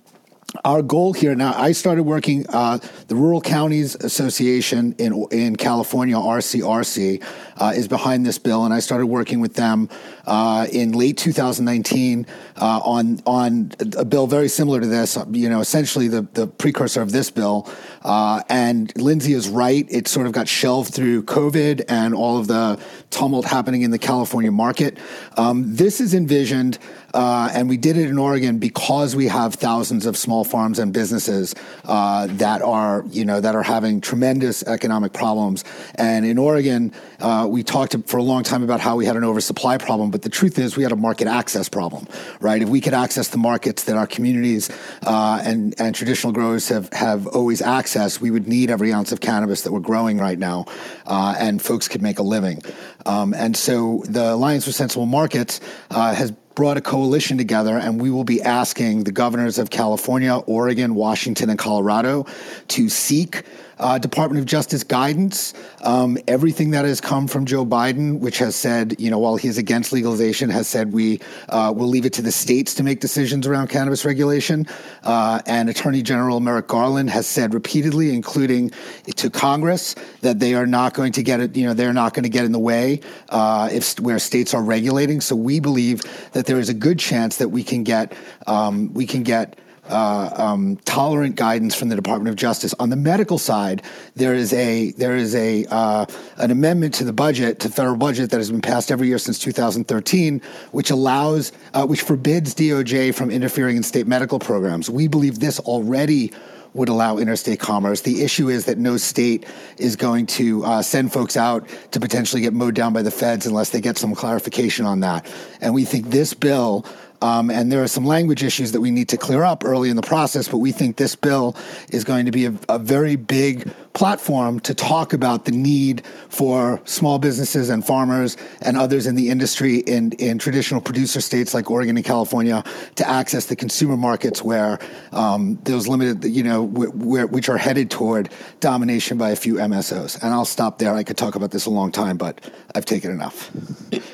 [0.66, 6.16] our goal here now i started working uh, the rural counties association in, in california
[6.16, 7.22] rcrc
[7.58, 9.88] uh, is behind this bill and i started working with them
[10.26, 15.60] uh, in late 2019 uh, on on a bill very similar to this you know
[15.60, 17.70] essentially the, the precursor of this bill
[18.02, 22.48] uh, and lindsay is right it sort of got shelved through covid and all of
[22.48, 22.76] the
[23.10, 24.98] tumult happening in the california market.
[25.36, 26.78] Um, this is envisioned
[27.16, 30.92] uh, and we did it in Oregon because we have thousands of small farms and
[30.92, 31.54] businesses
[31.86, 35.64] uh, that are, you know, that are having tremendous economic problems.
[35.94, 39.24] And in Oregon, uh, we talked for a long time about how we had an
[39.24, 42.06] oversupply problem, but the truth is we had a market access problem,
[42.40, 42.60] right?
[42.60, 44.68] If we could access the markets that our communities
[45.02, 49.20] uh, and and traditional growers have have always accessed, we would need every ounce of
[49.20, 50.66] cannabis that we're growing right now,
[51.06, 52.60] uh, and folks could make a living.
[53.06, 55.60] Um, and so the Alliance for Sensible Markets
[55.90, 60.34] uh, has brought a coalition together, and we will be asking the governors of California,
[60.34, 62.26] Oregon, Washington, and Colorado
[62.68, 63.44] to seek
[63.78, 65.54] uh, Department of Justice guidance.
[65.82, 69.58] Um, everything that has come from Joe Biden, which has said, you know, while he's
[69.58, 73.46] against legalization, has said we uh, will leave it to the states to make decisions
[73.46, 74.66] around cannabis regulation.
[75.02, 78.70] Uh, and Attorney General Merrick Garland has said repeatedly, including
[79.16, 81.56] to Congress, that they are not going to get it.
[81.56, 84.62] You know, they're not going to get in the way uh, if where states are
[84.62, 85.20] regulating.
[85.20, 86.02] So we believe
[86.32, 88.14] that there is a good chance that we can get
[88.46, 89.58] um, we can get
[89.88, 92.74] uh, um, tolerant guidance from the Department of Justice.
[92.78, 93.82] On the medical side,
[94.14, 96.06] there is a there is a uh,
[96.36, 99.38] an amendment to the budget, to federal budget, that has been passed every year since
[99.38, 100.40] 2013,
[100.72, 104.90] which allows uh, which forbids DOJ from interfering in state medical programs.
[104.90, 106.32] We believe this already
[106.76, 108.02] would allow interstate commerce.
[108.02, 109.46] The issue is that no state
[109.78, 113.46] is going to uh, send folks out to potentially get mowed down by the feds
[113.46, 115.26] unless they get some clarification on that.
[115.60, 116.84] And we think this bill
[117.22, 119.96] um, and there are some language issues that we need to clear up early in
[119.96, 121.56] the process, but we think this bill
[121.90, 126.78] is going to be a, a very big platform to talk about the need for
[126.84, 131.70] small businesses and farmers and others in the industry in, in traditional producer states like
[131.70, 132.62] Oregon and California
[132.96, 134.78] to access the consumer markets where
[135.12, 138.28] um, those limited, you know, which are headed toward
[138.60, 140.22] domination by a few MSOs.
[140.22, 140.94] And I'll stop there.
[140.94, 143.50] I could talk about this a long time, but I've taken enough.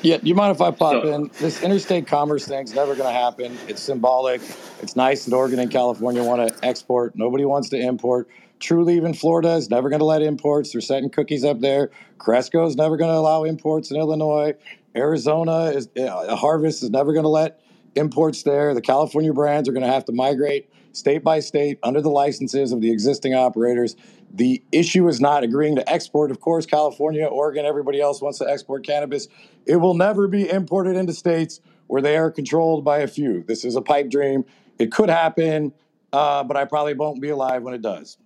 [0.01, 1.29] Yeah, you mind if I pop so, in?
[1.39, 3.57] This interstate commerce thing's never going to happen.
[3.67, 4.41] It's symbolic.
[4.81, 7.15] It's nice that Oregon and California want to export.
[7.15, 8.29] Nobody wants to import.
[8.59, 10.71] Trulieve in Florida is never going to let imports.
[10.71, 11.91] They're setting cookies up there.
[12.17, 14.53] Cresco is never going to allow imports in Illinois.
[14.95, 17.59] Arizona is uh, Harvest is never going to let
[17.95, 18.73] imports there.
[18.73, 22.71] The California brands are going to have to migrate state by state under the licenses
[22.71, 23.95] of the existing operators.
[24.31, 26.31] The issue is not agreeing to export.
[26.31, 29.27] Of course, California, Oregon, everybody else wants to export cannabis.
[29.65, 33.43] It will never be imported into states where they are controlled by a few.
[33.43, 34.45] This is a pipe dream.
[34.79, 35.73] It could happen,
[36.11, 38.17] uh, but I probably won't be alive when it does.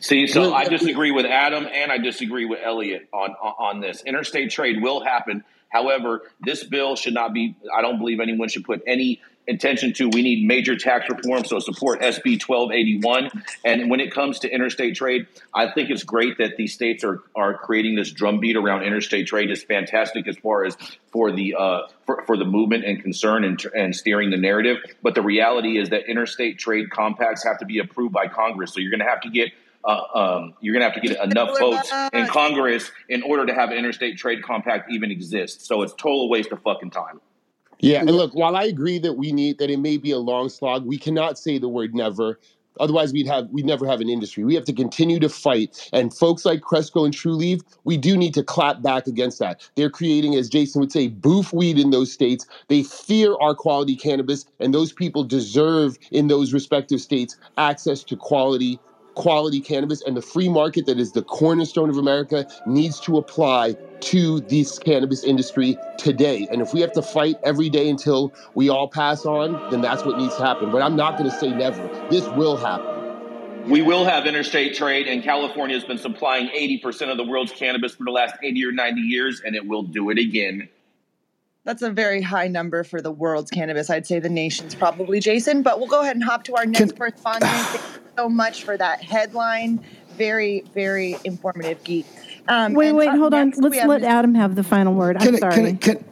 [0.00, 4.02] See, so I disagree with Adam and I disagree with Elliot on, on this.
[4.04, 5.44] Interstate trade will happen.
[5.68, 10.08] However, this bill should not be, I don't believe anyone should put any intention to.
[10.08, 13.30] We need major tax reform, so support SB 1281.
[13.64, 17.22] And when it comes to interstate trade, I think it's great that these states are
[17.34, 19.50] are creating this drumbeat around interstate trade.
[19.50, 20.76] It's fantastic as far as
[21.12, 24.78] for the uh, for, for the movement and concern and, and steering the narrative.
[25.02, 28.72] But the reality is that interstate trade compacts have to be approved by Congress.
[28.72, 29.52] So you're going to have to get
[29.84, 33.54] uh, um, you're going to have to get enough votes in Congress in order to
[33.54, 35.66] have an interstate trade compact even exist.
[35.66, 37.20] So it's total waste of fucking time.
[37.84, 40.48] Yeah, and look, while I agree that we need that it may be a long
[40.48, 42.40] slog, we cannot say the word never.
[42.80, 44.42] Otherwise, we'd have we'd never have an industry.
[44.42, 45.90] We have to continue to fight.
[45.92, 49.68] And folks like Cresco and Trulieve, we do need to clap back against that.
[49.76, 52.46] They're creating, as Jason would say, boof weed in those states.
[52.68, 58.16] They fear our quality cannabis, and those people deserve in those respective states access to
[58.16, 58.80] quality
[59.14, 63.76] quality cannabis and the free market that is the cornerstone of America needs to apply
[64.00, 66.46] to this cannabis industry today.
[66.50, 70.04] And if we have to fight every day until we all pass on, then that's
[70.04, 70.70] what needs to happen.
[70.70, 71.82] But I'm not going to say never.
[72.10, 72.94] This will happen.
[73.70, 77.94] We will have interstate trade, and California has been supplying 80% of the world's cannabis
[77.94, 80.68] for the last 80 or 90 years, and it will do it again.
[81.64, 83.88] That's a very high number for the world's cannabis.
[83.88, 86.96] I'd say the nation's probably Jason, but we'll go ahead and hop to our next
[86.96, 87.50] correspondent.
[87.52, 89.82] Thank you so much for that headline.
[90.18, 92.04] Very, very informative, geek.
[92.48, 93.52] Um, wait, wait, hold on.
[93.56, 95.16] Let's let Adam have the final word.
[95.16, 95.54] I'm Can I- sorry.
[95.54, 96.04] can I- can-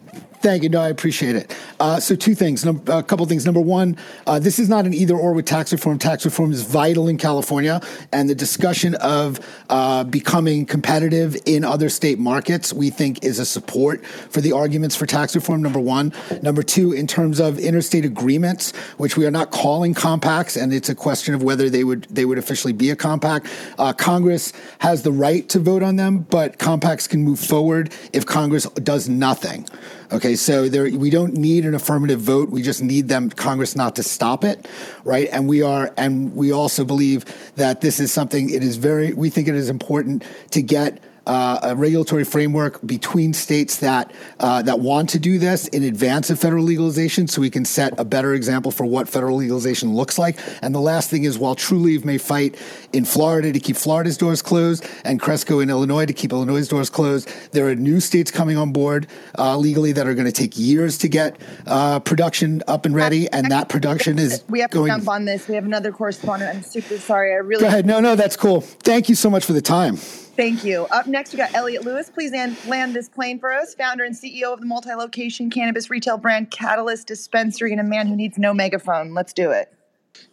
[0.42, 0.68] Thank you.
[0.70, 1.56] No, I appreciate it.
[1.78, 2.64] Uh, so, two things.
[2.64, 3.46] Num- a couple things.
[3.46, 6.00] Number one, uh, this is not an either or with tax reform.
[6.00, 7.80] Tax reform is vital in California,
[8.10, 9.38] and the discussion of
[9.70, 14.96] uh, becoming competitive in other state markets, we think, is a support for the arguments
[14.96, 15.62] for tax reform.
[15.62, 16.12] Number one.
[16.42, 20.88] Number two, in terms of interstate agreements, which we are not calling compacts, and it's
[20.88, 23.46] a question of whether they would they would officially be a compact.
[23.78, 28.26] Uh, Congress has the right to vote on them, but compacts can move forward if
[28.26, 29.68] Congress does nothing.
[30.12, 32.50] Okay, so there we don't need an affirmative vote.
[32.50, 34.68] We just need them Congress not to stop it,
[35.04, 35.26] right?
[35.32, 37.24] And we are and we also believe
[37.56, 41.58] that this is something it is very we think it is important to get uh,
[41.62, 46.38] a regulatory framework between states that uh, that want to do this in advance of
[46.38, 50.38] federal legalization, so we can set a better example for what federal legalization looks like.
[50.62, 52.56] And the last thing is, while Trulieve may fight
[52.92, 56.90] in Florida to keep Florida's doors closed, and Cresco in Illinois to keep Illinois' doors
[56.90, 59.06] closed, there are new states coming on board
[59.38, 63.28] uh, legally that are going to take years to get uh, production up and ready,
[63.30, 64.92] and that production is We have to going.
[64.92, 65.48] jump on this.
[65.48, 66.56] We have another correspondent.
[66.56, 67.32] I'm super sorry.
[67.32, 67.86] I really Go ahead.
[67.86, 68.60] No, no, that's cool.
[68.60, 69.98] Thank you so much for the time.
[70.36, 70.86] Thank you.
[70.90, 72.08] Up next, we got Elliot Lewis.
[72.08, 73.74] Please land, this plane for us.
[73.74, 78.16] Founder and CEO of the multi-location cannabis retail brand Catalyst Dispensary, and a man who
[78.16, 79.12] needs no megaphone.
[79.12, 79.74] Let's do it.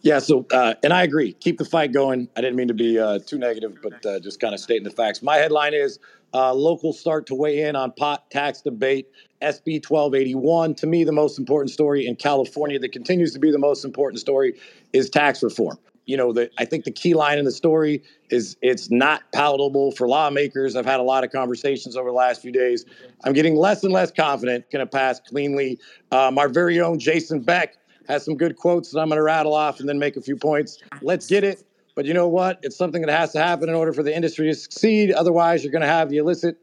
[0.00, 1.34] Yeah, so uh, and I agree.
[1.34, 2.28] Keep the fight going.
[2.34, 4.90] I didn't mean to be uh, too negative, but uh, just kind of stating the
[4.90, 5.22] facts.
[5.22, 5.98] My headline is
[6.32, 9.08] uh, locals start to weigh in on pot tax debate.
[9.42, 10.74] SB 1281.
[10.76, 14.20] To me, the most important story in California that continues to be the most important
[14.20, 14.54] story
[14.92, 15.78] is tax reform.
[16.10, 19.92] You know, the, I think the key line in the story is it's not palatable
[19.92, 20.74] for lawmakers.
[20.74, 22.84] I've had a lot of conversations over the last few days.
[23.22, 25.78] I'm getting less and less confident going to pass cleanly.
[26.10, 27.76] Um, our very own Jason Beck
[28.08, 30.34] has some good quotes that I'm going to rattle off and then make a few
[30.34, 30.78] points.
[31.00, 31.64] Let's get it.
[31.94, 32.58] But you know what?
[32.62, 35.12] It's something that has to happen in order for the industry to succeed.
[35.12, 36.56] Otherwise, you're going to have the illicit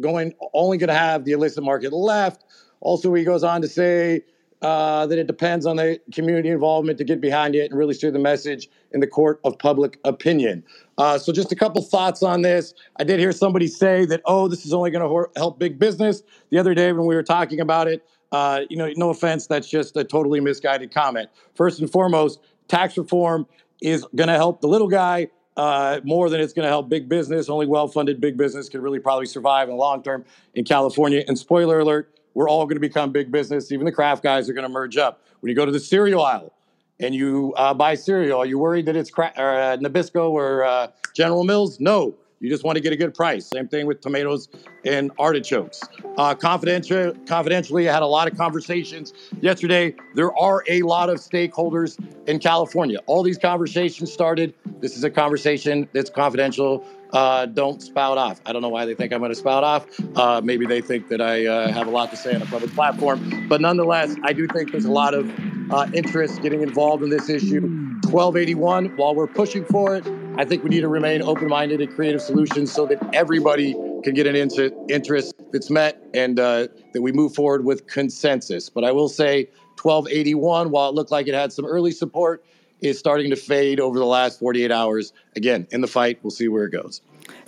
[0.00, 2.44] going, only going to have the illicit market left.
[2.80, 4.22] Also, he goes on to say
[4.62, 8.10] uh, that it depends on the community involvement to get behind it and really steer
[8.10, 10.62] the message in the court of public opinion.
[10.98, 12.72] Uh, so, just a couple thoughts on this.
[12.96, 16.22] I did hear somebody say that, oh, this is only going to help big business.
[16.50, 19.68] The other day when we were talking about it, uh, you know, no offense, that's
[19.68, 21.28] just a totally misguided comment.
[21.54, 23.46] First and foremost, tax reform
[23.82, 27.08] is going to help the little guy uh, more than it's going to help big
[27.08, 27.48] business.
[27.48, 31.24] Only well-funded big business can really probably survive in the long term in California.
[31.26, 33.72] And spoiler alert, we're all going to become big business.
[33.72, 35.22] Even the craft guys are going to merge up.
[35.40, 36.52] When you go to the cereal aisle
[37.00, 40.64] and you uh, buy cereal, are you worried that it's cra- or, uh, Nabisco or
[40.64, 41.80] uh, General Mills?
[41.80, 42.14] No.
[42.42, 43.46] You just want to get a good price.
[43.46, 44.48] Same thing with tomatoes
[44.84, 45.80] and artichokes.
[46.16, 49.94] Uh, confidential, confidentially, I had a lot of conversations yesterday.
[50.16, 52.98] There are a lot of stakeholders in California.
[53.06, 54.54] All these conversations started.
[54.80, 56.84] This is a conversation that's confidential.
[57.12, 58.40] Uh, don't spout off.
[58.44, 59.86] I don't know why they think I'm going to spout off.
[60.16, 62.72] Uh, maybe they think that I uh, have a lot to say on a public
[62.72, 63.46] platform.
[63.48, 65.30] But nonetheless, I do think there's a lot of
[65.70, 67.60] uh, interest getting involved in this issue.
[68.02, 70.04] 1281, while we're pushing for it,
[70.36, 74.14] I think we need to remain open minded and creative solutions so that everybody can
[74.14, 78.70] get an inter- interest that's met and uh, that we move forward with consensus.
[78.70, 79.50] But I will say
[79.82, 82.44] 1281, while it looked like it had some early support,
[82.80, 85.12] is starting to fade over the last 48 hours.
[85.36, 87.02] Again, in the fight, we'll see where it goes.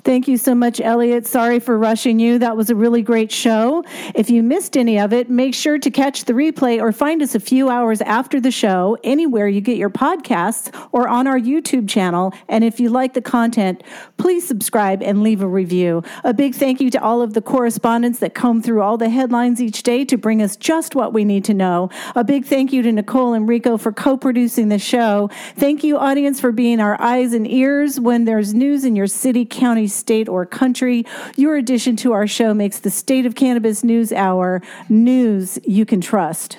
[0.04, 1.26] Thank you so much, Elliot.
[1.26, 2.38] Sorry for rushing you.
[2.38, 3.82] That was a really great show.
[4.14, 7.34] If you missed any of it, make sure to catch the replay or find us
[7.34, 11.88] a few hours after the show anywhere you get your podcasts or on our YouTube
[11.88, 12.34] channel.
[12.50, 13.82] And if you like the content,
[14.18, 16.02] please subscribe and leave a review.
[16.22, 19.62] A big thank you to all of the correspondents that comb through all the headlines
[19.62, 21.88] each day to bring us just what we need to know.
[22.14, 25.30] A big thank you to Nichole and Rico for co producing the show.
[25.56, 29.46] Thank you, audience, for being our eyes and ears when there's news in your city,
[29.46, 31.06] county, state, or country.
[31.36, 36.00] Your addition to our show makes the State of Cannabis News Hour news you can
[36.00, 36.58] trust.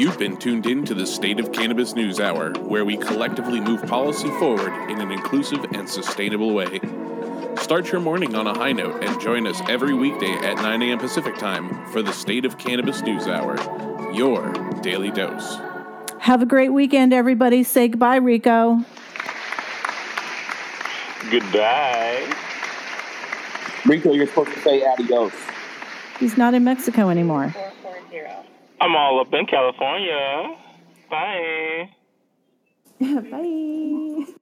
[0.00, 3.82] You've been tuned in to the State of Cannabis News Hour, where we collectively move
[3.82, 6.80] policy forward in an inclusive and sustainable way.
[7.58, 10.98] Start your morning on a high note and join us every weekday at 9 a.m.
[10.98, 14.52] Pacific Time for the State of Cannabis News Hour your
[14.82, 15.58] daily dose.
[16.20, 17.62] Have a great weekend, everybody.
[17.62, 18.84] Say goodbye, Rico.
[21.30, 22.32] Goodbye.
[23.86, 25.32] Rico, you're supposed to say adios.
[26.18, 27.54] He's not in Mexico anymore.
[28.80, 30.56] I'm all up in California.
[31.10, 31.90] Bye.
[33.00, 34.34] Bye.